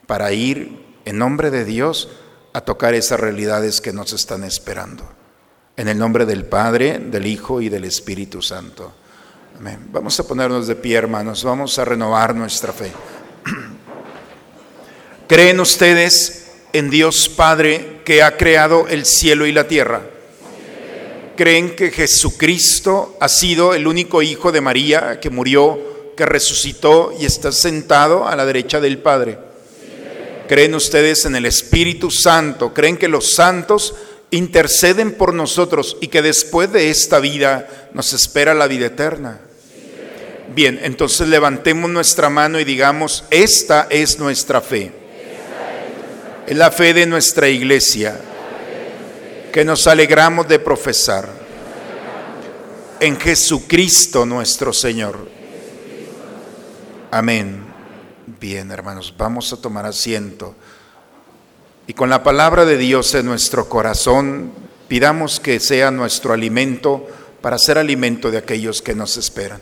para 0.08 0.32
ir 0.32 0.86
en 1.04 1.18
nombre 1.18 1.52
de 1.52 1.66
Dios 1.66 2.10
a 2.54 2.62
tocar 2.62 2.94
esas 2.94 3.20
realidades 3.20 3.82
que 3.82 3.94
nos 3.94 4.14
están 4.14 4.44
esperando. 4.44 5.21
En 5.78 5.88
el 5.88 5.98
nombre 5.98 6.26
del 6.26 6.46
Padre, 6.46 7.00
del 7.00 7.26
Hijo 7.26 7.62
y 7.62 7.70
del 7.70 7.86
Espíritu 7.86 8.42
Santo. 8.42 8.94
Amén. 9.58 9.88
Vamos 9.92 10.20
a 10.20 10.28
ponernos 10.28 10.68
de 10.68 10.76
pie, 10.76 10.98
hermanos. 10.98 11.44
Vamos 11.44 11.78
a 11.80 11.86
renovar 11.86 12.36
nuestra 12.36 12.74
fe. 12.74 12.92
¿Creen 15.28 15.60
ustedes 15.60 16.52
en 16.74 16.90
Dios 16.90 17.30
Padre 17.30 18.02
que 18.04 18.24
ha 18.24 18.38
creado 18.38 18.88
el 18.88 19.06
cielo 19.06 19.46
y 19.46 19.52
la 19.52 19.68
tierra? 19.68 20.02
¿Creen 21.38 21.76
que 21.76 21.92
Jesucristo 21.92 23.18
ha 23.20 23.30
sido 23.30 23.74
el 23.74 23.88
único 23.88 24.22
hijo 24.22 24.52
de 24.52 24.62
María 24.62 25.20
que 25.20 25.30
murió 25.30 25.92
que 26.16 26.26
resucitó 26.26 27.14
y 27.20 27.26
está 27.26 27.52
sentado 27.52 28.28
a 28.28 28.36
la 28.36 28.46
derecha 28.46 28.80
del 28.80 29.00
Padre. 29.00 29.40
¿Creen 30.48 30.76
ustedes 30.76 31.26
en 31.26 31.36
el 31.36 31.46
Espíritu 31.46 32.12
Santo? 32.12 32.74
¿Creen 32.74 32.98
que 32.98 33.08
los 33.08 33.34
santos 33.34 33.96
interceden 34.32 35.14
por 35.14 35.34
nosotros 35.34 35.98
y 36.02 36.08
que 36.08 36.22
después 36.22 36.72
de 36.72 36.90
esta 36.90 37.20
vida 37.20 37.90
nos 37.94 38.14
espera 38.14 38.54
la 38.54 38.68
vida 38.68 38.88
eterna? 38.88 39.42
Bien, 40.54 40.80
entonces 40.84 41.28
levantemos 41.28 41.90
nuestra 41.90 42.30
mano 42.30 42.60
y 42.60 42.64
digamos, 42.64 43.24
esta 43.30 43.88
es 43.90 44.20
nuestra 44.20 44.60
fe. 44.62 44.92
Es 46.48 46.58
la 46.58 46.72
fe 46.72 46.94
de 46.94 47.06
nuestra 47.06 47.48
iglesia 47.48 48.20
que 49.54 49.64
nos 49.64 49.88
alegramos 49.88 50.48
de 50.48 50.60
profesar 50.60 51.30
en 53.00 53.20
Jesucristo 53.20 54.26
nuestro 54.26 54.74
Señor. 54.74 55.28
Amén. 57.10 57.66
Bien, 58.40 58.72
hermanos, 58.72 59.14
vamos 59.18 59.52
a 59.54 59.58
tomar 59.58 59.86
asiento. 59.86 60.56
Y 61.88 61.94
con 61.94 62.10
la 62.10 62.24
palabra 62.24 62.66
de 62.66 62.78
Dios 62.78 63.14
en 63.16 63.26
nuestro 63.26 63.68
corazón, 63.68 64.52
pidamos 64.88 65.40
que 65.40 65.60
sea 65.60 65.92
nuestro 65.92 66.34
alimento 66.34 67.08
para 67.42 67.58
ser 67.58 67.78
alimento 67.78 68.30
de 68.32 68.38
aquellos 68.38 68.82
que 68.82 68.94
nos 68.94 69.18
esperan. 69.18 69.60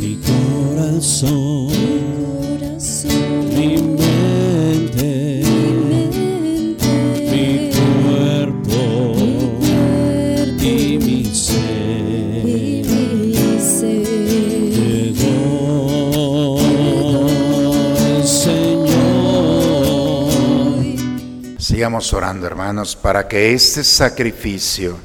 Mi 0.00 0.18
corazón, 0.24 1.95
Orando, 21.86 22.46
hermanos, 22.46 22.96
para 22.96 23.28
que 23.28 23.52
este 23.52 23.84
sacrificio 23.84 24.98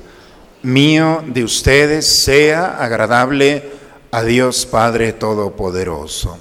mío 0.63 1.23
de 1.27 1.43
ustedes 1.43 2.23
sea 2.23 2.83
agradable 2.83 3.69
a 4.09 4.23
Dios 4.23 4.65
Padre 4.65 5.13
Todopoderoso. 5.13 6.39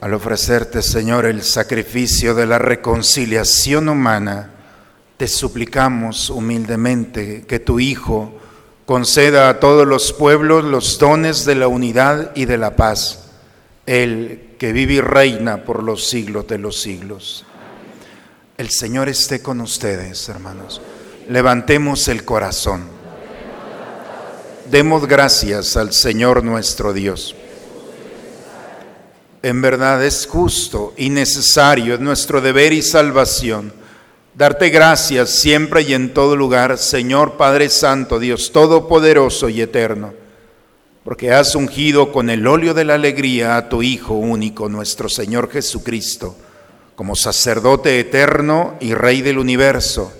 Al 0.00 0.12
ofrecerte, 0.12 0.82
Señor, 0.82 1.26
el 1.26 1.42
sacrificio 1.44 2.34
de 2.34 2.46
la 2.46 2.58
reconciliación 2.58 3.88
humana, 3.88 4.50
te 5.16 5.28
suplicamos 5.28 6.28
humildemente 6.28 7.44
que 7.46 7.60
tu 7.60 7.78
Hijo 7.78 8.32
conceda 8.86 9.48
a 9.48 9.60
todos 9.60 9.86
los 9.86 10.12
pueblos 10.12 10.64
los 10.64 10.98
dones 10.98 11.44
de 11.44 11.56
la 11.56 11.68
unidad 11.68 12.30
y 12.36 12.44
de 12.44 12.56
la 12.56 12.76
paz, 12.76 13.24
el 13.84 14.54
que 14.58 14.72
vive 14.72 14.94
y 14.94 15.00
reina 15.00 15.64
por 15.64 15.82
los 15.82 16.06
siglos 16.06 16.46
de 16.46 16.58
los 16.58 16.80
siglos. 16.80 17.44
El 18.56 18.70
Señor 18.70 19.08
esté 19.08 19.42
con 19.42 19.60
ustedes, 19.60 20.28
hermanos. 20.28 20.80
Levantemos 21.28 22.08
el 22.08 22.24
corazón. 22.24 22.84
Demos 24.70 25.06
gracias 25.06 25.76
al 25.76 25.92
Señor 25.92 26.42
nuestro 26.42 26.92
Dios. 26.92 27.34
En 29.42 29.60
verdad 29.60 30.04
es 30.04 30.26
justo 30.26 30.94
y 30.96 31.10
necesario, 31.10 31.94
es 31.94 32.00
nuestro 32.00 32.40
deber 32.40 32.72
y 32.72 32.82
salvación, 32.82 33.72
darte 34.36 34.68
gracias 34.68 35.30
siempre 35.30 35.82
y 35.82 35.94
en 35.94 36.12
todo 36.12 36.36
lugar, 36.36 36.76
Señor 36.76 37.38
Padre 37.38 37.70
Santo, 37.70 38.18
Dios 38.18 38.52
Todopoderoso 38.52 39.48
y 39.48 39.62
Eterno, 39.62 40.12
porque 41.04 41.32
has 41.32 41.54
ungido 41.54 42.12
con 42.12 42.28
el 42.28 42.46
óleo 42.46 42.74
de 42.74 42.84
la 42.84 42.94
alegría 42.94 43.56
a 43.56 43.70
tu 43.70 43.82
Hijo 43.82 44.14
único, 44.14 44.68
nuestro 44.68 45.08
Señor 45.08 45.50
Jesucristo, 45.50 46.36
como 46.96 47.16
sacerdote 47.16 47.98
eterno 47.98 48.74
y 48.78 48.92
Rey 48.92 49.22
del 49.22 49.38
universo, 49.38 50.12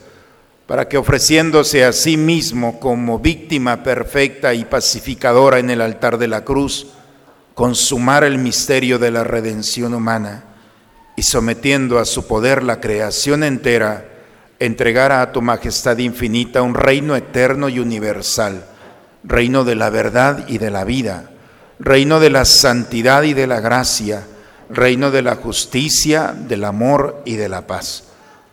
para 0.66 0.88
que 0.88 0.96
ofreciéndose 0.96 1.84
a 1.84 1.92
sí 1.92 2.16
mismo 2.16 2.80
como 2.80 3.18
víctima 3.18 3.82
perfecta 3.82 4.54
y 4.54 4.64
pacificadora 4.64 5.58
en 5.58 5.68
el 5.68 5.82
altar 5.82 6.16
de 6.16 6.28
la 6.28 6.42
cruz, 6.42 6.88
consumar 7.54 8.24
el 8.24 8.38
misterio 8.38 8.98
de 8.98 9.10
la 9.10 9.24
redención 9.24 9.92
humana 9.92 10.55
y 11.16 11.22
sometiendo 11.22 11.98
a 11.98 12.04
su 12.04 12.26
poder 12.26 12.62
la 12.62 12.80
creación 12.80 13.42
entera, 13.42 14.04
entregara 14.58 15.22
a 15.22 15.32
tu 15.32 15.42
majestad 15.42 15.98
infinita 15.98 16.62
un 16.62 16.74
reino 16.74 17.16
eterno 17.16 17.68
y 17.68 17.78
universal, 17.78 18.64
reino 19.24 19.64
de 19.64 19.74
la 19.74 19.90
verdad 19.90 20.46
y 20.46 20.58
de 20.58 20.70
la 20.70 20.84
vida, 20.84 21.30
reino 21.78 22.20
de 22.20 22.30
la 22.30 22.44
santidad 22.44 23.22
y 23.22 23.34
de 23.34 23.46
la 23.46 23.60
gracia, 23.60 24.26
reino 24.68 25.10
de 25.10 25.22
la 25.22 25.36
justicia, 25.36 26.34
del 26.36 26.64
amor 26.64 27.22
y 27.24 27.36
de 27.36 27.48
la 27.48 27.66
paz. 27.66 28.04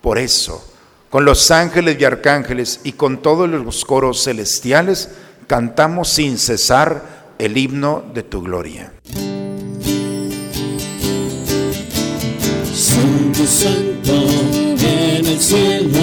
Por 0.01 0.17
eso, 0.17 0.65
con 1.09 1.25
los 1.25 1.51
ángeles 1.51 1.97
y 1.99 2.05
arcángeles 2.05 2.79
y 2.83 2.93
con 2.93 3.21
todos 3.21 3.49
los 3.49 3.85
coros 3.85 4.23
celestiales, 4.23 5.09
cantamos 5.47 6.09
sin 6.09 6.37
cesar 6.37 7.03
el 7.39 7.57
himno 7.57 8.03
de 8.13 8.23
tu 8.23 8.41
gloria. 8.41 8.93
Santo, 13.47 14.13
en 14.79 15.25
el 15.25 15.39
cielo, 15.39 15.99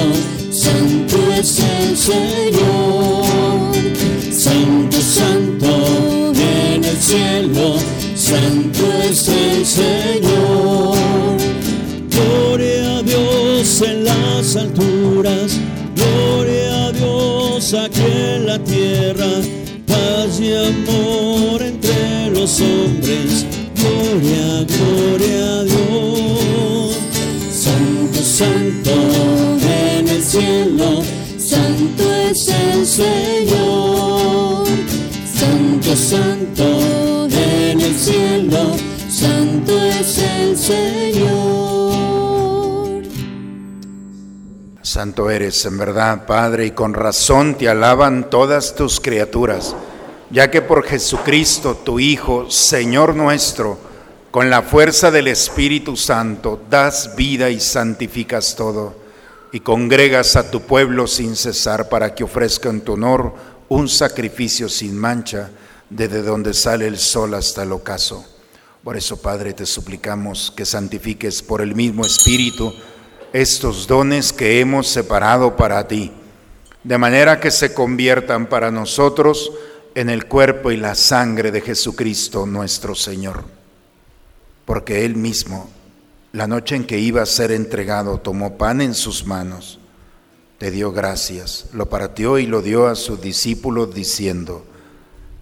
santo 0.50 1.16
es 1.32 1.58
el 1.58 1.96
Señor. 1.96 3.24
Santo, 4.30 5.00
santo 5.00 6.32
en 6.34 6.84
el 6.84 6.96
cielo, 6.96 7.76
santo 8.14 8.92
es 9.08 9.28
el 9.28 9.64
Señor. 9.64 10.96
Gloria 12.10 12.98
a 12.98 13.02
Dios 13.02 13.82
en 13.82 14.04
las 14.04 14.56
alturas, 14.56 15.58
gloria 15.96 16.88
a 16.88 16.92
Dios 16.92 17.72
aquí 17.72 18.02
en 18.02 18.46
la 18.46 18.58
tierra, 18.58 19.30
paz 19.86 20.38
y 20.40 20.52
amor 20.52 21.62
entre 21.62 22.30
los 22.32 22.60
hombres. 22.60 23.46
Gloria, 23.76 24.66
gloria 24.68 25.60
a 25.60 25.64
Dios. 25.64 26.09
Santo, 28.40 28.90
en 29.68 30.08
el 30.08 30.22
cielo, 30.24 31.02
santo 31.36 32.10
es 32.10 32.48
el 32.48 32.86
Señor. 32.86 34.66
Santo, 35.30 35.94
santo 35.94 37.28
en 37.28 37.80
el 37.82 37.94
cielo, 37.94 38.76
santo 39.10 39.78
es 39.82 40.18
el 40.20 40.56
Señor. 40.56 41.32
Santo 44.80 45.28
eres 45.28 45.66
en 45.66 45.76
verdad, 45.76 46.24
Padre, 46.24 46.64
y 46.64 46.70
con 46.70 46.94
razón 46.94 47.56
te 47.56 47.68
alaban 47.68 48.30
todas 48.30 48.74
tus 48.74 49.00
criaturas, 49.00 49.76
ya 50.30 50.50
que 50.50 50.62
por 50.62 50.84
Jesucristo, 50.84 51.74
tu 51.84 52.00
Hijo, 52.00 52.50
Señor 52.50 53.14
nuestro, 53.14 53.89
con 54.30 54.48
la 54.48 54.62
fuerza 54.62 55.10
del 55.10 55.26
Espíritu 55.26 55.96
Santo, 55.96 56.60
das 56.70 57.16
vida 57.16 57.50
y 57.50 57.58
santificas 57.58 58.54
todo, 58.54 58.94
y 59.52 59.60
congregas 59.60 60.36
a 60.36 60.50
tu 60.50 60.62
pueblo 60.62 61.08
sin 61.08 61.34
cesar 61.34 61.88
para 61.88 62.14
que 62.14 62.22
ofrezca 62.22 62.68
en 62.68 62.82
tu 62.82 62.92
honor 62.92 63.34
un 63.68 63.88
sacrificio 63.88 64.68
sin 64.68 64.96
mancha, 64.96 65.50
desde 65.88 66.22
donde 66.22 66.54
sale 66.54 66.86
el 66.86 66.98
sol 66.98 67.34
hasta 67.34 67.64
el 67.64 67.72
ocaso. 67.72 68.24
Por 68.84 68.96
eso, 68.96 69.20
Padre, 69.20 69.52
te 69.52 69.66
suplicamos 69.66 70.52
que 70.56 70.64
santifiques 70.64 71.42
por 71.42 71.60
el 71.60 71.74
mismo 71.74 72.06
Espíritu 72.06 72.72
estos 73.32 73.88
dones 73.88 74.32
que 74.32 74.60
hemos 74.60 74.86
separado 74.86 75.56
para 75.56 75.88
ti, 75.88 76.12
de 76.84 76.98
manera 76.98 77.40
que 77.40 77.50
se 77.50 77.74
conviertan 77.74 78.46
para 78.46 78.70
nosotros 78.70 79.50
en 79.96 80.08
el 80.08 80.26
cuerpo 80.26 80.70
y 80.70 80.76
la 80.76 80.94
sangre 80.94 81.50
de 81.50 81.60
Jesucristo 81.60 82.46
nuestro 82.46 82.94
Señor. 82.94 83.59
Porque 84.70 85.04
Él 85.04 85.16
mismo, 85.16 85.68
la 86.30 86.46
noche 86.46 86.76
en 86.76 86.84
que 86.84 87.00
iba 87.00 87.22
a 87.22 87.26
ser 87.26 87.50
entregado, 87.50 88.18
tomó 88.20 88.56
pan 88.56 88.80
en 88.80 88.94
sus 88.94 89.26
manos, 89.26 89.80
te 90.58 90.70
dio 90.70 90.92
gracias, 90.92 91.66
lo 91.72 91.88
partió 91.88 92.38
y 92.38 92.46
lo 92.46 92.62
dio 92.62 92.86
a 92.86 92.94
sus 92.94 93.20
discípulos 93.20 93.92
diciendo, 93.92 94.64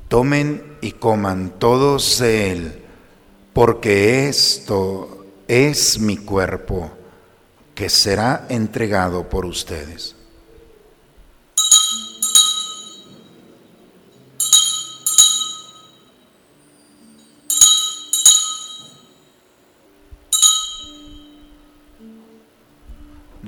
tomen 0.09 0.79
y 0.81 0.93
coman 0.93 1.53
todos 1.59 2.23
Él, 2.23 2.83
porque 3.53 4.31
esto 4.31 5.27
es 5.47 5.99
mi 5.99 6.17
cuerpo 6.17 6.91
que 7.75 7.91
será 7.91 8.47
entregado 8.49 9.29
por 9.29 9.45
ustedes. 9.45 10.17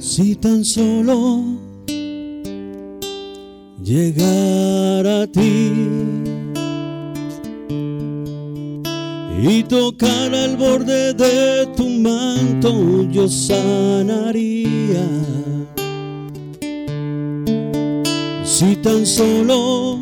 Si 0.00 0.34
tan 0.34 0.64
solo 0.64 1.44
llegar 3.84 5.06
a 5.06 5.26
ti 5.26 5.72
y 9.42 9.62
tocar 9.64 10.34
al 10.34 10.56
borde 10.56 11.12
de 11.12 11.66
tu 11.76 11.86
manto, 11.86 13.06
yo 13.12 13.28
sanaría. 13.28 15.06
Si 18.42 18.76
tan 18.76 19.04
solo 19.04 19.98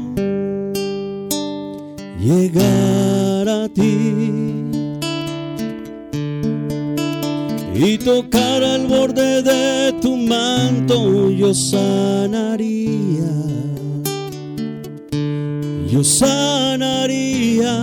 llegar 2.20 3.48
a 3.48 3.68
ti 3.68 4.47
y 7.80 7.96
tocar 7.96 8.64
al 8.64 8.88
borde 8.88 9.40
de 9.42 9.92
tu 10.02 10.16
manto 10.16 11.30
yo 11.30 11.54
sanaría. 11.54 13.30
yo 15.88 16.02
sanaría. 16.02 17.74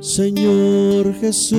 Señor 0.00 1.14
Jesús, 1.20 1.58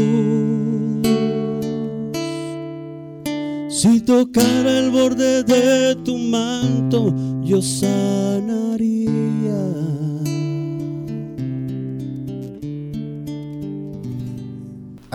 si 3.70 4.02
tocara 4.02 4.80
el 4.80 4.92
borde 4.92 5.44
de 5.44 5.96
tu 6.04 6.18
manto, 6.18 7.14
yo 7.44 7.62
sanaría. 7.62 9.08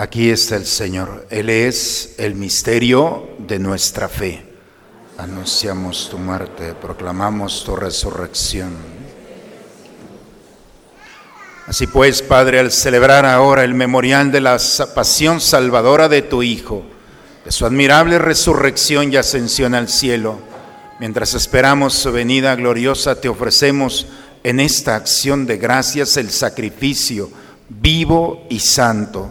Aquí 0.03 0.31
está 0.31 0.57
el 0.57 0.67
Señor. 0.67 1.29
Él 1.31 1.49
es 1.49 2.17
el 2.19 2.35
misterio 2.35 3.29
de 3.39 3.61
nuestra 3.61 4.09
fe. 4.09 4.45
Anunciamos 5.17 6.11
tu 6.11 6.19
muerte, 6.19 6.75
proclamamos 6.75 7.63
tu 7.63 7.77
resurrección. 7.77 8.73
Así 11.69 11.87
pues, 11.87 12.21
Padre, 12.21 12.59
al 12.59 12.73
celebrar 12.73 13.25
ahora 13.25 13.63
el 13.63 13.75
memorial 13.75 14.33
de 14.33 14.41
la 14.41 14.59
pasión 14.93 15.41
salvadora 15.41 16.09
de 16.09 16.23
tu 16.23 16.43
Hijo, 16.43 16.83
de 17.45 17.53
su 17.53 17.65
admirable 17.65 18.19
resurrección 18.19 19.13
y 19.13 19.17
ascensión 19.19 19.73
al 19.73 19.89
cielo, 19.89 20.41
mientras 20.99 21.33
esperamos 21.35 21.95
su 21.95 22.11
venida 22.11 22.57
gloriosa, 22.57 23.21
te 23.21 23.29
ofrecemos 23.29 24.09
en 24.43 24.59
esta 24.59 24.97
acción 24.97 25.47
de 25.47 25.59
gracias 25.59 26.17
el 26.17 26.31
sacrificio 26.31 27.31
vivo 27.69 28.49
y 28.51 28.59
santo. 28.59 29.31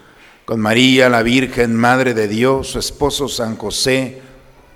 con 0.45 0.59
María, 0.59 1.09
la 1.09 1.23
Virgen, 1.23 1.75
Madre 1.75 2.13
de 2.13 2.27
Dios, 2.27 2.69
su 2.69 2.79
esposo 2.79 3.27
San 3.27 3.55
José, 3.57 4.21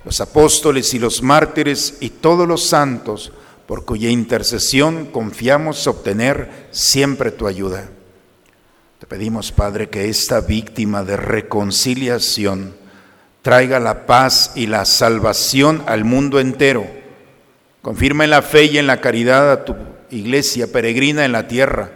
los 0.03 0.21
apóstoles 0.21 0.93
y 0.93 0.99
los 0.99 1.23
mártires 1.23 1.97
y 1.99 2.09
todos 2.09 2.47
los 2.47 2.67
santos, 2.67 3.31
por 3.65 3.85
cuya 3.85 4.09
intercesión 4.09 5.07
confiamos 5.07 5.87
obtener 5.87 6.67
siempre 6.71 7.31
tu 7.31 7.47
ayuda. 7.47 7.89
Te 8.99 9.07
pedimos, 9.07 9.51
Padre, 9.51 9.89
que 9.89 10.07
esta 10.07 10.41
víctima 10.41 11.03
de 11.03 11.17
reconciliación 11.17 12.75
traiga 13.41 13.79
la 13.79 14.05
paz 14.05 14.51
y 14.55 14.67
la 14.67 14.85
salvación 14.85 15.83
al 15.87 16.05
mundo 16.05 16.39
entero. 16.39 16.85
Confirma 17.81 18.23
en 18.23 18.29
la 18.29 18.41
fe 18.41 18.65
y 18.65 18.77
en 18.77 18.87
la 18.87 19.01
caridad 19.01 19.51
a 19.51 19.65
tu 19.65 19.75
iglesia 20.11 20.71
peregrina 20.71 21.25
en 21.25 21.31
la 21.31 21.47
tierra 21.47 21.91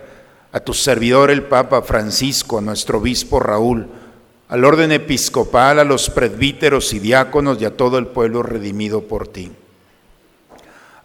a 0.51 0.59
tu 0.59 0.73
servidor 0.73 1.29
el 1.29 1.43
Papa 1.43 1.81
Francisco, 1.81 2.57
a 2.57 2.61
nuestro 2.61 2.99
obispo 2.99 3.39
Raúl, 3.39 3.87
al 4.47 4.65
orden 4.65 4.91
episcopal, 4.91 5.79
a 5.79 5.83
los 5.83 6.09
presbíteros 6.09 6.93
y 6.93 6.99
diáconos 6.99 7.61
y 7.61 7.65
a 7.65 7.77
todo 7.77 7.97
el 7.99 8.07
pueblo 8.07 8.41
redimido 8.41 9.07
por 9.07 9.27
ti. 9.27 9.51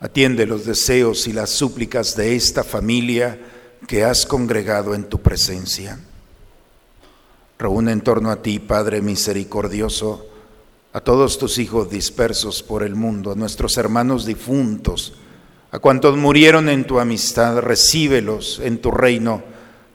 Atiende 0.01 0.47
los 0.47 0.65
deseos 0.65 1.27
y 1.27 1.33
las 1.33 1.51
súplicas 1.51 2.17
de 2.17 2.37
esta 2.37 2.65
familia 2.65 3.39
que 3.87 4.05
has 4.05 4.25
congregado 4.25 4.95
en 4.95 5.05
tu 5.05 5.21
presencia. 5.21 5.99
Reúne 7.59 7.93
en 7.93 8.01
torno 8.01 8.31
a 8.31 8.43
ti, 8.43 8.59
Padre 8.59 9.03
misericordioso, 9.03 10.27
a 10.93 11.01
todos 11.01 11.39
tus 11.39 11.59
hijos 11.59 11.91
dispersos 11.91 12.63
por 12.63 12.83
el 12.83 12.95
mundo, 12.95 13.33
a 13.33 13.35
nuestros 13.35 13.77
hermanos 13.77 14.25
difuntos, 14.25 15.15
a 15.75 15.81
cuantos 15.81 16.17
murieron 16.17 16.69
en 16.69 16.85
tu 16.85 17.01
amistad, 17.01 17.59
recíbelos 17.59 18.61
en 18.63 18.79
tu 18.79 18.93
reino, 18.93 19.43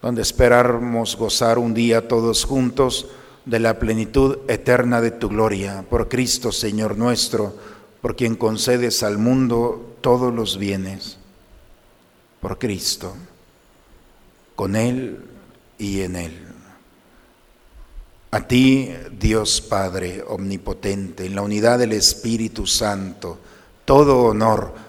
donde 0.01 0.21
esperamos 0.21 1.15
gozar 1.15 1.57
un 1.57 1.73
día 1.73 2.05
todos 2.05 2.43
juntos 2.43 3.07
de 3.45 3.61
la 3.61 3.79
plenitud 3.79 4.39
eterna 4.49 4.99
de 4.99 5.11
tu 5.11 5.29
gloria. 5.29 5.85
Por 5.89 6.09
Cristo, 6.09 6.51
Señor 6.51 6.97
nuestro, 6.97 7.55
por 8.01 8.17
quien 8.17 8.35
concedes 8.35 9.03
al 9.03 9.19
mundo 9.19 9.95
todos 10.01 10.33
los 10.33 10.57
bienes. 10.57 11.17
Por 12.41 12.59
Cristo, 12.59 13.15
con 14.57 14.75
Él 14.75 15.23
y 15.77 16.01
en 16.01 16.17
Él. 16.17 16.45
A 18.31 18.45
ti, 18.45 18.89
Dios 19.17 19.61
Padre 19.61 20.25
Omnipotente, 20.27 21.25
en 21.25 21.35
la 21.35 21.41
unidad 21.41 21.79
del 21.79 21.93
Espíritu 21.93 22.67
Santo, 22.67 23.37
todo 23.85 24.23
honor 24.23 24.88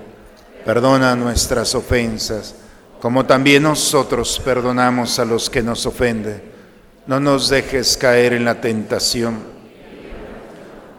Perdona 0.65 1.15
nuestras 1.15 1.73
ofensas, 1.73 2.53
como 3.01 3.25
también 3.25 3.63
nosotros 3.63 4.39
perdonamos 4.45 5.17
a 5.17 5.25
los 5.25 5.49
que 5.49 5.63
nos 5.63 5.87
ofenden. 5.87 6.43
No 7.07 7.19
nos 7.19 7.49
dejes 7.49 7.97
caer 7.97 8.33
en 8.33 8.45
la 8.45 8.61
tentación. 8.61 9.39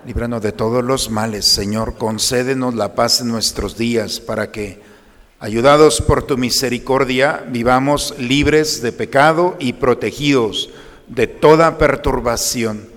Líbranos 0.04 0.42
de 0.42 0.50
todos 0.50 0.82
los 0.82 1.10
males, 1.10 1.46
Señor. 1.46 1.94
Concédenos 1.96 2.74
la 2.74 2.96
paz 2.96 3.20
en 3.20 3.28
nuestros 3.28 3.78
días 3.78 4.18
para 4.18 4.50
que, 4.50 4.82
ayudados 5.38 6.00
por 6.00 6.24
tu 6.24 6.36
misericordia, 6.36 7.44
vivamos 7.48 8.16
libres 8.18 8.82
de 8.82 8.90
pecado 8.90 9.54
y 9.60 9.74
protegidos 9.74 10.70
de 11.06 11.28
toda 11.28 11.78
perturbación, 11.78 12.88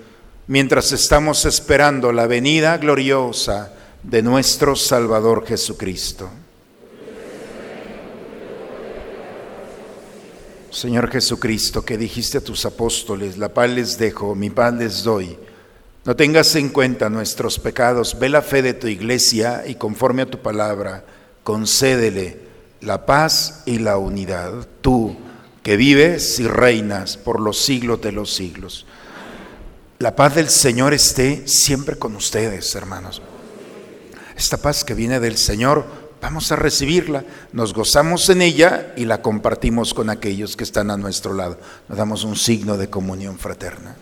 mientras 0.48 0.90
estamos 0.90 1.44
esperando 1.44 2.10
la 2.10 2.26
venida 2.26 2.76
gloriosa 2.78 3.72
de 4.02 4.22
nuestro 4.22 4.74
Salvador 4.74 5.46
Jesucristo. 5.46 6.28
Señor 10.76 11.10
Jesucristo, 11.10 11.86
que 11.86 11.96
dijiste 11.96 12.36
a 12.36 12.42
tus 12.42 12.66
apóstoles, 12.66 13.38
la 13.38 13.48
paz 13.48 13.70
les 13.70 13.96
dejo, 13.96 14.34
mi 14.34 14.50
paz 14.50 14.74
les 14.74 15.02
doy. 15.02 15.38
No 16.04 16.14
tengas 16.14 16.54
en 16.54 16.68
cuenta 16.68 17.08
nuestros 17.08 17.58
pecados, 17.58 18.18
ve 18.18 18.28
la 18.28 18.42
fe 18.42 18.60
de 18.60 18.74
tu 18.74 18.86
iglesia 18.86 19.64
y 19.66 19.76
conforme 19.76 20.20
a 20.20 20.30
tu 20.30 20.42
palabra, 20.42 21.02
concédele 21.44 22.40
la 22.82 23.06
paz 23.06 23.62
y 23.64 23.78
la 23.78 23.96
unidad. 23.96 24.68
Tú, 24.82 25.16
que 25.62 25.78
vives 25.78 26.38
y 26.40 26.46
reinas 26.46 27.16
por 27.16 27.40
los 27.40 27.58
siglos 27.58 28.02
de 28.02 28.12
los 28.12 28.34
siglos. 28.34 28.84
La 29.98 30.14
paz 30.14 30.34
del 30.34 30.50
Señor 30.50 30.92
esté 30.92 31.48
siempre 31.48 31.96
con 31.96 32.14
ustedes, 32.16 32.74
hermanos. 32.74 33.22
Esta 34.36 34.58
paz 34.58 34.84
que 34.84 34.92
viene 34.92 35.20
del 35.20 35.38
Señor, 35.38 36.05
vamos 36.20 36.50
a 36.52 36.56
recibirla, 36.56 37.24
nos 37.52 37.72
gozamos 37.72 38.28
en 38.30 38.42
ella 38.42 38.92
y 38.96 39.04
la 39.04 39.22
compartimos 39.22 39.94
con 39.94 40.10
aquellos 40.10 40.56
que 40.56 40.64
están 40.64 40.90
a 40.90 40.96
nuestro 40.96 41.34
lado. 41.34 41.58
Nos 41.88 41.98
damos 41.98 42.24
un 42.24 42.36
signo 42.36 42.76
de 42.76 42.88
comunión 42.90 43.38
fraterna. 43.38 43.96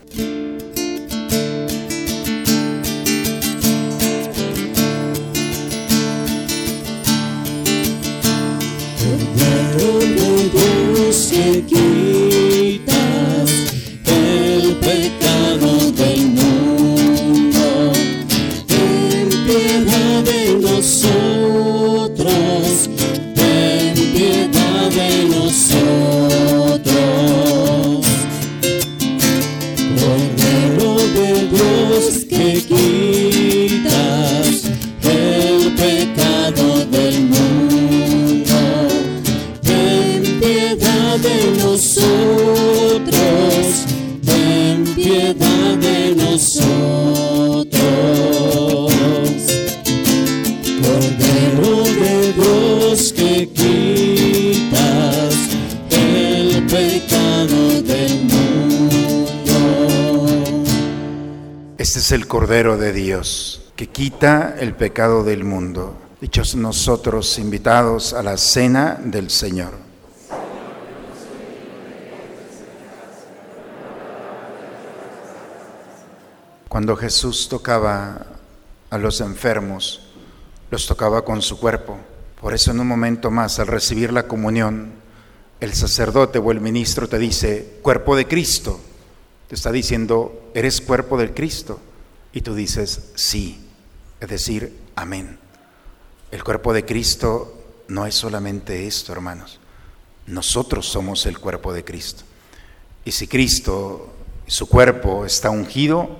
Dios 32.67 33.04
el 62.15 62.27
Cordero 62.27 62.77
de 62.77 62.93
Dios 62.93 63.73
que 63.75 63.87
quita 63.87 64.55
el 64.57 64.73
pecado 64.73 65.25
del 65.25 65.43
mundo. 65.43 65.97
Dichos 66.21 66.55
nosotros 66.55 67.37
invitados 67.39 68.13
a 68.13 68.23
la 68.23 68.37
cena 68.37 68.97
del 69.03 69.29
Señor. 69.29 69.73
Cuando 76.69 76.95
Jesús 76.95 77.49
tocaba 77.49 78.25
a 78.89 78.97
los 78.97 79.19
enfermos, 79.19 80.07
los 80.71 80.87
tocaba 80.87 81.25
con 81.25 81.41
su 81.41 81.59
cuerpo. 81.59 81.97
Por 82.39 82.53
eso 82.53 82.71
en 82.71 82.79
un 82.79 82.87
momento 82.87 83.29
más, 83.29 83.59
al 83.59 83.67
recibir 83.67 84.13
la 84.13 84.25
comunión, 84.25 84.93
el 85.59 85.73
sacerdote 85.73 86.39
o 86.39 86.51
el 86.53 86.61
ministro 86.61 87.09
te 87.09 87.19
dice, 87.19 87.79
cuerpo 87.81 88.15
de 88.15 88.25
Cristo. 88.25 88.79
Te 89.49 89.55
está 89.55 89.73
diciendo, 89.73 90.49
eres 90.53 90.79
cuerpo 90.79 91.17
del 91.17 91.33
Cristo. 91.33 91.81
Y 92.35 92.41
tú 92.41 92.53
dices, 92.53 93.11
sí. 93.15 93.57
Es 94.19 94.29
decir, 94.29 94.77
amén. 94.95 95.39
El 96.31 96.43
cuerpo 96.43 96.73
de 96.73 96.83
Cristo 96.83 97.63
no 97.87 98.05
es 98.05 98.13
solamente 98.13 98.85
esto, 98.85 99.13
hermanos. 99.13 99.59
Nosotros 100.27 100.85
somos 100.85 101.25
el 101.25 101.39
cuerpo 101.39 101.71
de 101.71 101.85
Cristo. 101.85 102.23
Y 103.05 103.13
si 103.13 103.27
Cristo, 103.27 104.13
su 104.47 104.67
cuerpo 104.67 105.25
está 105.25 105.49
ungido, 105.49 106.17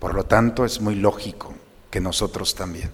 por 0.00 0.14
lo 0.14 0.24
tanto 0.24 0.64
es 0.64 0.80
muy 0.80 0.96
lógico 0.96 1.54
que 1.88 2.00
nosotros 2.00 2.56
también. 2.56 2.90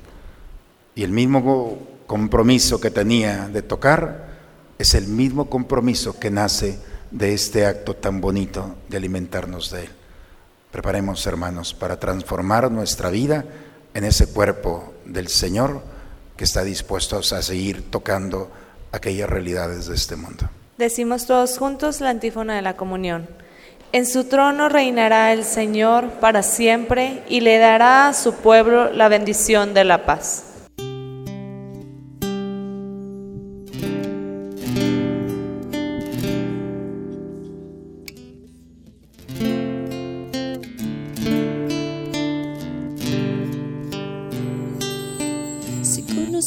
Y 0.95 1.03
el 1.03 1.13
mismo 1.13 1.79
compromiso 2.07 2.79
que 2.79 2.91
tenía 2.91 3.49
de 3.49 3.63
tocar 3.63 4.35
es 4.79 4.93
el 4.93 5.07
mismo 5.07 5.49
compromiso 5.49 6.21
que 6.21 6.31
nace 6.31 6.79
de 7.11 7.33
este 7.33 7.65
acto 7.65 7.97
tan 7.97 8.21
bonito 8.21 8.75
de 8.91 8.99
alimentarnos 8.99 9.71
de 9.71 9.85
Él. 9.85 10.04
Preparemos, 10.75 11.25
hermanos, 11.29 11.73
para 11.73 12.01
transformar 12.01 12.69
nuestra 12.69 13.09
vida 13.09 13.45
en 13.95 14.03
ese 14.03 14.27
cuerpo 14.27 14.93
del 15.05 15.29
Señor 15.29 15.81
que 16.37 16.43
está 16.43 16.65
dispuesto 16.65 17.17
a 17.17 17.23
seguir 17.23 17.93
tocando 17.93 18.51
aquellas 18.91 19.31
realidades 19.31 19.87
de 19.87 19.95
este 19.95 20.17
mundo. 20.17 20.51
Decimos 20.77 21.27
todos 21.27 21.59
juntos 21.59 22.01
la 22.01 22.11
antífona 22.11 22.57
de 22.57 22.63
la 22.63 22.75
comunión. 22.77 23.29
En 23.93 24.05
su 24.05 24.25
trono 24.25 24.69
reinará 24.69 25.33
el 25.33 25.45
Señor 25.45 26.09
para 26.15 26.43
siempre 26.43 27.23
y 27.29 27.43
le 27.43 27.59
dará 27.59 28.09
a 28.09 28.13
su 28.13 28.35
pueblo 28.35 28.93
la 28.93 29.07
bendición 29.07 29.75
de 29.75 29.85
la 29.85 30.05
paz. 30.05 30.54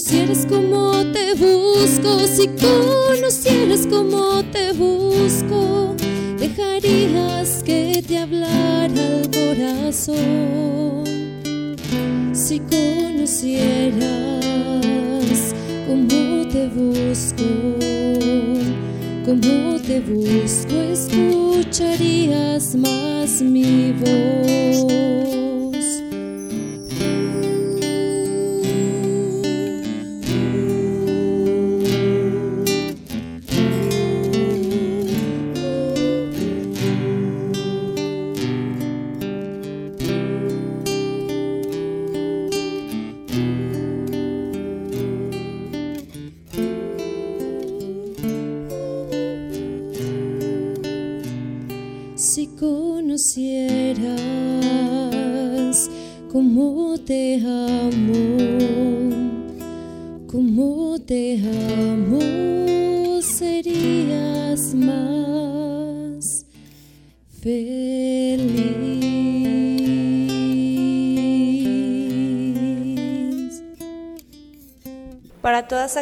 conocieras 0.00 0.46
cómo 0.48 0.92
te 1.12 1.34
busco, 1.34 2.26
si 2.26 2.48
conocieras 2.48 3.86
cómo 3.86 4.42
te 4.50 4.72
busco, 4.72 5.94
dejarías 6.38 7.62
que 7.62 8.02
te 8.06 8.16
hablara 8.16 8.86
el 8.86 9.28
corazón. 9.30 11.04
Si 12.32 12.60
conocieras 12.60 14.00
cómo 15.86 16.48
te 16.48 16.68
busco, 16.68 17.44
cómo 19.26 19.78
te 19.80 20.00
busco, 20.00 20.80
escucharías 20.80 22.74
más 22.74 23.42
mi 23.42 23.92
voz. 23.92 25.39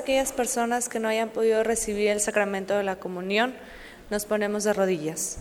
Aquellas 0.09 0.33
personas 0.33 0.89
que 0.89 1.01
no 1.01 1.09
hayan 1.09 1.29
podido 1.29 1.63
recibir 1.63 2.09
el 2.09 2.23
sacramento 2.23 2.75
de 2.75 2.83
la 2.83 2.97
comunión, 2.97 3.53
nos 4.09 4.25
ponemos 4.25 4.65
de 4.65 4.73
rodillas. 4.73 5.37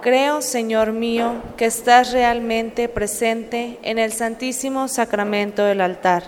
Creo, 0.00 0.42
Señor 0.42 0.90
mío, 0.90 1.40
que 1.56 1.66
estás 1.66 2.10
realmente 2.10 2.88
presente 2.88 3.78
en 3.82 4.00
el 4.00 4.12
santísimo 4.12 4.88
sacramento 4.88 5.64
del 5.64 5.82
altar. 5.82 6.24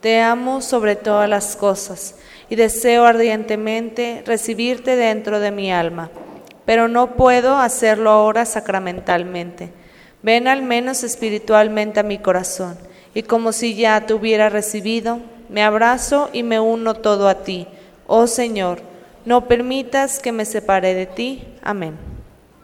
Te 0.00 0.22
amo 0.22 0.62
sobre 0.62 0.96
todas 0.96 1.28
las 1.28 1.54
cosas 1.54 2.14
y 2.48 2.56
deseo 2.56 3.04
ardientemente 3.04 4.22
recibirte 4.24 4.96
dentro 4.96 5.38
de 5.38 5.50
mi 5.50 5.70
alma, 5.70 6.10
pero 6.64 6.88
no 6.88 7.14
puedo 7.14 7.58
hacerlo 7.58 8.08
ahora 8.08 8.46
sacramentalmente. 8.46 9.70
Ven 10.22 10.48
al 10.48 10.62
menos 10.62 11.04
espiritualmente 11.04 12.00
a 12.00 12.04
mi 12.04 12.16
corazón 12.16 12.78
y 13.12 13.24
como 13.24 13.52
si 13.52 13.74
ya 13.74 14.06
te 14.06 14.14
hubiera 14.14 14.48
recibido, 14.48 15.20
me 15.50 15.62
abrazo 15.62 16.30
y 16.32 16.42
me 16.42 16.60
uno 16.60 16.94
todo 16.94 17.28
a 17.28 17.42
ti. 17.42 17.66
Oh 18.06 18.26
Señor, 18.26 18.80
no 19.24 19.48
permitas 19.48 20.18
que 20.18 20.32
me 20.32 20.44
separe 20.44 20.94
de 20.94 21.06
ti. 21.06 21.44
Amén. 21.62 21.96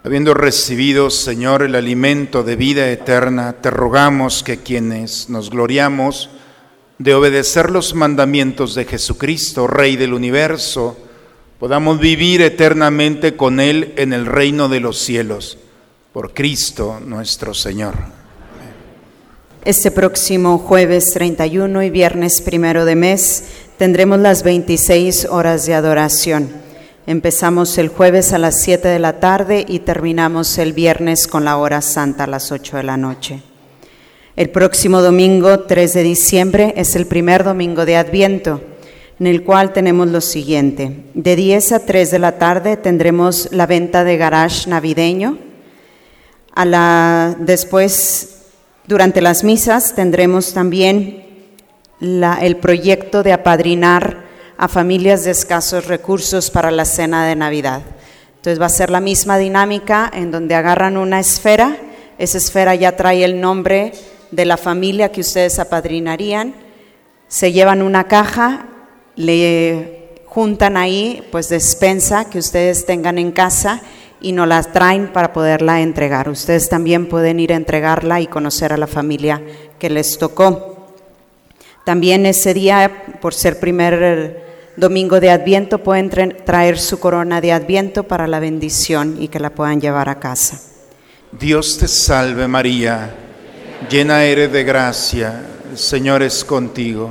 Habiendo 0.04 0.34
recibido, 0.34 1.10
Señor, 1.10 1.62
el 1.62 1.74
alimento 1.74 2.44
de 2.44 2.54
vida 2.54 2.88
eterna, 2.90 3.54
te 3.54 3.70
rogamos 3.70 4.44
que 4.44 4.58
quienes 4.58 5.28
nos 5.28 5.50
gloriamos 5.50 6.30
de 6.98 7.14
obedecer 7.14 7.70
los 7.70 7.94
mandamientos 7.94 8.74
de 8.74 8.84
Jesucristo, 8.84 9.66
Rey 9.66 9.96
del 9.96 10.14
universo, 10.14 10.96
podamos 11.58 11.98
vivir 11.98 12.40
eternamente 12.40 13.36
con 13.36 13.60
Él 13.60 13.94
en 13.96 14.12
el 14.12 14.26
reino 14.26 14.68
de 14.68 14.80
los 14.80 14.98
cielos, 14.98 15.58
por 16.12 16.32
Cristo 16.32 17.00
nuestro 17.04 17.52
Señor. 17.52 18.15
Este 19.66 19.90
próximo 19.90 20.58
jueves 20.58 21.10
31 21.10 21.82
y 21.82 21.90
viernes 21.90 22.40
primero 22.40 22.84
de 22.84 22.94
mes 22.94 23.42
tendremos 23.78 24.20
las 24.20 24.44
26 24.44 25.24
horas 25.24 25.66
de 25.66 25.74
adoración. 25.74 26.50
Empezamos 27.08 27.76
el 27.76 27.88
jueves 27.88 28.32
a 28.32 28.38
las 28.38 28.62
7 28.62 28.86
de 28.86 29.00
la 29.00 29.18
tarde 29.18 29.66
y 29.66 29.80
terminamos 29.80 30.56
el 30.58 30.72
viernes 30.72 31.26
con 31.26 31.44
la 31.44 31.56
hora 31.56 31.80
santa 31.80 32.22
a 32.22 32.26
las 32.28 32.52
8 32.52 32.76
de 32.76 32.82
la 32.84 32.96
noche. 32.96 33.42
El 34.36 34.50
próximo 34.50 35.02
domingo 35.02 35.58
3 35.58 35.94
de 35.94 36.02
diciembre 36.04 36.74
es 36.76 36.94
el 36.94 37.06
primer 37.06 37.42
domingo 37.42 37.84
de 37.84 37.96
Adviento, 37.96 38.60
en 39.18 39.26
el 39.26 39.42
cual 39.42 39.72
tenemos 39.72 40.06
lo 40.06 40.20
siguiente. 40.20 41.06
De 41.14 41.34
10 41.34 41.72
a 41.72 41.80
3 41.80 42.12
de 42.12 42.18
la 42.20 42.38
tarde 42.38 42.76
tendremos 42.76 43.48
la 43.50 43.66
venta 43.66 44.04
de 44.04 44.16
garage 44.16 44.70
navideño. 44.70 45.38
A 46.54 46.64
la, 46.64 47.36
después 47.40 48.35
durante 48.86 49.20
las 49.20 49.44
misas 49.44 49.94
tendremos 49.94 50.52
también 50.52 51.24
el 52.00 52.56
proyecto 52.56 53.22
de 53.22 53.32
apadrinar 53.32 54.24
a 54.58 54.68
familias 54.68 55.24
de 55.24 55.32
escasos 55.32 55.86
recursos 55.86 56.50
para 56.50 56.70
la 56.70 56.84
cena 56.84 57.26
de 57.26 57.36
Navidad. 57.36 57.82
Entonces 58.36 58.60
va 58.60 58.66
a 58.66 58.70
ser 58.70 58.90
la 58.90 59.00
misma 59.00 59.38
dinámica 59.38 60.10
en 60.12 60.30
donde 60.30 60.54
agarran 60.54 60.96
una 60.96 61.20
esfera, 61.20 61.76
esa 62.18 62.38
esfera 62.38 62.74
ya 62.74 62.96
trae 62.96 63.24
el 63.24 63.40
nombre 63.40 63.92
de 64.30 64.44
la 64.44 64.56
familia 64.56 65.10
que 65.10 65.20
ustedes 65.20 65.58
apadrinarían, 65.58 66.54
se 67.28 67.52
llevan 67.52 67.82
una 67.82 68.04
caja, 68.04 68.66
le 69.16 70.22
juntan 70.26 70.76
ahí 70.76 71.26
pues 71.32 71.48
despensa 71.48 72.30
que 72.30 72.38
ustedes 72.38 72.86
tengan 72.86 73.18
en 73.18 73.32
casa 73.32 73.82
y 74.26 74.32
nos 74.32 74.48
la 74.48 74.60
traen 74.60 75.12
para 75.12 75.32
poderla 75.32 75.80
entregar. 75.80 76.28
Ustedes 76.28 76.68
también 76.68 77.06
pueden 77.06 77.38
ir 77.38 77.52
a 77.52 77.56
entregarla 77.56 78.20
y 78.20 78.26
conocer 78.26 78.72
a 78.72 78.76
la 78.76 78.88
familia 78.88 79.40
que 79.78 79.88
les 79.88 80.18
tocó. 80.18 80.88
También 81.84 82.26
ese 82.26 82.52
día, 82.52 83.04
por 83.20 83.34
ser 83.34 83.60
primer 83.60 84.42
domingo 84.76 85.20
de 85.20 85.30
Adviento, 85.30 85.78
pueden 85.78 86.10
traer 86.44 86.80
su 86.80 86.98
corona 86.98 87.40
de 87.40 87.52
Adviento 87.52 88.02
para 88.02 88.26
la 88.26 88.40
bendición 88.40 89.16
y 89.20 89.28
que 89.28 89.38
la 89.38 89.50
puedan 89.50 89.80
llevar 89.80 90.08
a 90.08 90.18
casa. 90.18 90.60
Dios 91.30 91.78
te 91.78 91.86
salve 91.86 92.48
María, 92.48 93.14
llena 93.88 94.24
eres 94.24 94.50
de 94.50 94.64
gracia, 94.64 95.40
el 95.70 95.78
Señor 95.78 96.24
es 96.24 96.44
contigo. 96.44 97.10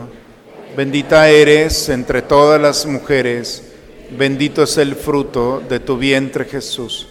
Bendita 0.75 1.29
eres 1.29 1.87
entre 1.87 2.21
todas 2.21 2.59
las 2.59 2.85
mujeres 2.85 3.64
Bendito 4.11 4.63
es 4.63 4.77
el 4.77 4.95
fruto 4.95 5.61
de 5.67 5.79
tu 5.79 5.97
vientre 5.97 6.45
Jesús. 6.45 7.07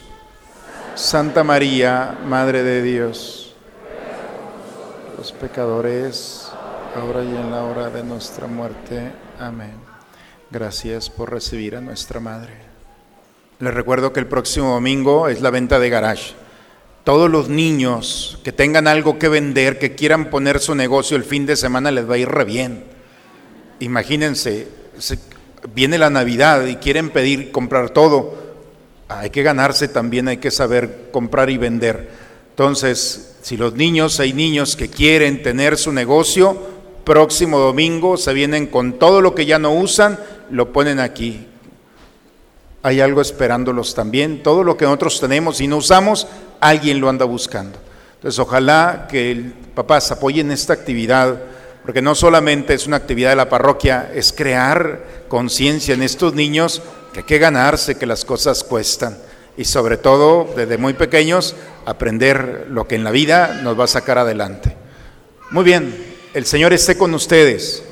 Santa 0.95 1.43
María, 1.43 2.17
Madre 2.25 2.63
de 2.63 2.81
Dios, 2.81 3.53
los 5.17 5.33
pecadores, 5.33 6.49
ahora 6.95 7.23
y 7.23 7.27
en 7.27 7.51
la 7.51 7.63
hora 7.63 7.89
de 7.89 8.03
nuestra 8.03 8.47
muerte. 8.47 9.11
Amén. 9.39 9.73
Gracias 10.49 11.09
por 11.09 11.31
recibir 11.31 11.75
a 11.75 11.81
nuestra 11.81 12.21
Madre. 12.21 12.53
Les 13.59 13.73
recuerdo 13.73 14.13
que 14.13 14.21
el 14.21 14.27
próximo 14.27 14.73
domingo 14.73 15.27
es 15.27 15.41
la 15.41 15.49
venta 15.49 15.79
de 15.79 15.89
garage. 15.89 16.33
Todos 17.03 17.29
los 17.29 17.49
niños 17.49 18.39
que 18.43 18.53
tengan 18.53 18.87
algo 18.87 19.19
que 19.19 19.27
vender, 19.27 19.79
que 19.79 19.95
quieran 19.95 20.29
poner 20.29 20.59
su 20.59 20.75
negocio 20.75 21.17
el 21.17 21.25
fin 21.25 21.45
de 21.45 21.57
semana, 21.57 21.91
les 21.91 22.09
va 22.09 22.15
a 22.15 22.19
ir 22.19 22.29
re 22.29 22.45
bien. 22.45 22.85
Imagínense, 23.79 24.67
viene 25.73 25.97
la 25.97 26.09
Navidad 26.09 26.65
y 26.65 26.75
quieren 26.75 27.09
pedir, 27.09 27.51
comprar 27.51 27.89
todo, 27.89 28.35
hay 29.07 29.29
que 29.29 29.43
ganarse 29.43 29.87
también, 29.87 30.27
hay 30.27 30.37
que 30.37 30.51
saber 30.51 31.09
comprar 31.11 31.49
y 31.49 31.57
vender. 31.57 32.09
Entonces, 32.49 33.35
si 33.41 33.57
los 33.57 33.73
niños, 33.73 34.19
hay 34.19 34.33
niños 34.33 34.75
que 34.75 34.89
quieren 34.89 35.43
tener 35.43 35.77
su 35.77 35.91
negocio, 35.91 36.75
próximo 37.03 37.59
domingo 37.59 38.17
se 38.17 38.33
vienen 38.33 38.67
con 38.67 38.93
todo 38.93 39.21
lo 39.21 39.35
que 39.35 39.45
ya 39.45 39.59
no 39.59 39.73
usan, 39.73 40.19
lo 40.49 40.73
ponen 40.73 40.99
aquí. 40.99 41.47
Hay 42.81 42.99
algo 42.99 43.21
esperándolos 43.21 43.95
también. 43.95 44.43
Todo 44.43 44.63
lo 44.63 44.77
que 44.77 44.85
nosotros 44.85 45.19
tenemos 45.19 45.61
y 45.61 45.67
no 45.67 45.77
usamos, 45.77 46.27
alguien 46.59 46.99
lo 46.99 47.09
anda 47.09 47.25
buscando. 47.25 47.77
Entonces, 48.15 48.39
ojalá 48.39 49.07
que 49.09 49.31
el, 49.31 49.53
papás 49.75 50.11
apoyen 50.11 50.51
esta 50.51 50.73
actividad 50.73 51.41
porque 51.85 52.01
no 52.01 52.15
solamente 52.15 52.73
es 52.73 52.87
una 52.87 52.97
actividad 52.97 53.29
de 53.29 53.35
la 53.35 53.47
parroquia, 53.47 54.11
es 54.13 54.33
crear 54.33 55.25
conciencia 55.27 55.93
en 55.93 56.01
estos 56.01 56.33
niños 56.33 56.81
que 57.13 57.19
hay 57.19 57.25
que 57.25 57.37
ganarse, 57.37 57.95
que 57.95 58.07
las 58.07 58.25
cosas 58.25 58.63
cuestan 58.63 59.15
y 59.55 59.65
sobre 59.65 59.97
todo 59.97 60.49
desde 60.55 60.79
muy 60.79 60.93
pequeños 60.93 61.55
aprender 61.85 62.67
lo 62.71 62.87
que 62.87 62.95
en 62.95 63.03
la 63.03 63.11
vida 63.11 63.61
nos 63.61 63.79
va 63.79 63.83
a 63.83 63.87
sacar 63.87 64.17
adelante. 64.17 64.75
Muy 65.51 65.63
bien, 65.63 65.95
el 66.33 66.47
Señor 66.47 66.73
esté 66.73 66.97
con 66.97 67.13
ustedes. 67.13 67.83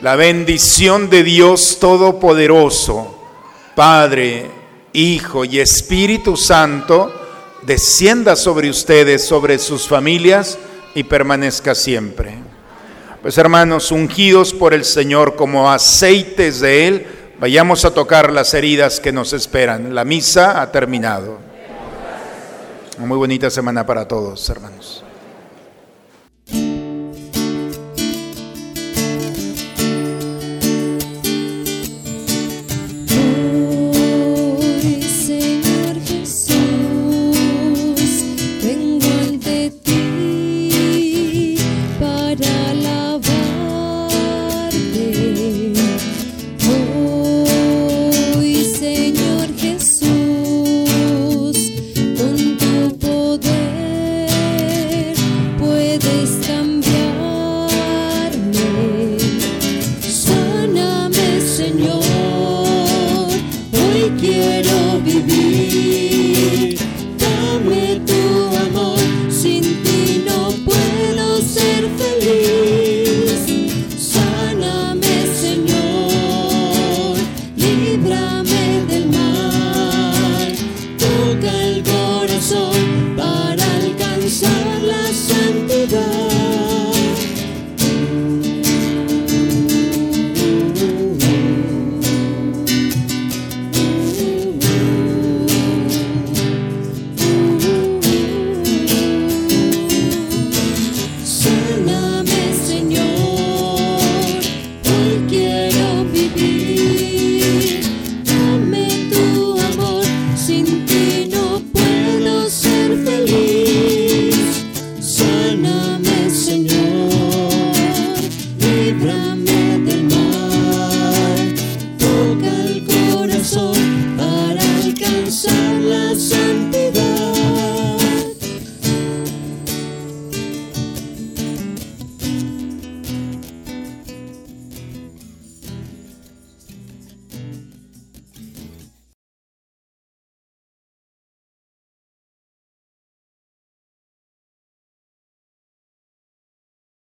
La 0.00 0.16
bendición 0.16 1.10
de 1.10 1.24
Dios 1.24 1.78
Todopoderoso, 1.80 3.18
Padre, 3.76 4.50
Hijo 4.94 5.44
y 5.44 5.60
Espíritu 5.60 6.38
Santo, 6.38 7.12
descienda 7.62 8.34
sobre 8.34 8.70
ustedes, 8.70 9.26
sobre 9.26 9.58
sus 9.58 9.86
familias 9.86 10.58
y 10.94 11.02
permanezca 11.04 11.74
siempre. 11.74 12.47
Pues 13.22 13.36
hermanos, 13.36 13.90
ungidos 13.90 14.54
por 14.54 14.74
el 14.74 14.84
Señor 14.84 15.34
como 15.34 15.72
aceites 15.72 16.60
de 16.60 16.86
Él, 16.86 17.06
vayamos 17.40 17.84
a 17.84 17.92
tocar 17.92 18.32
las 18.32 18.54
heridas 18.54 19.00
que 19.00 19.12
nos 19.12 19.32
esperan. 19.32 19.92
La 19.94 20.04
misa 20.04 20.62
ha 20.62 20.70
terminado. 20.70 21.38
Una 22.96 23.06
muy 23.06 23.16
bonita 23.16 23.50
semana 23.50 23.84
para 23.84 24.06
todos, 24.06 24.48
hermanos. 24.48 25.04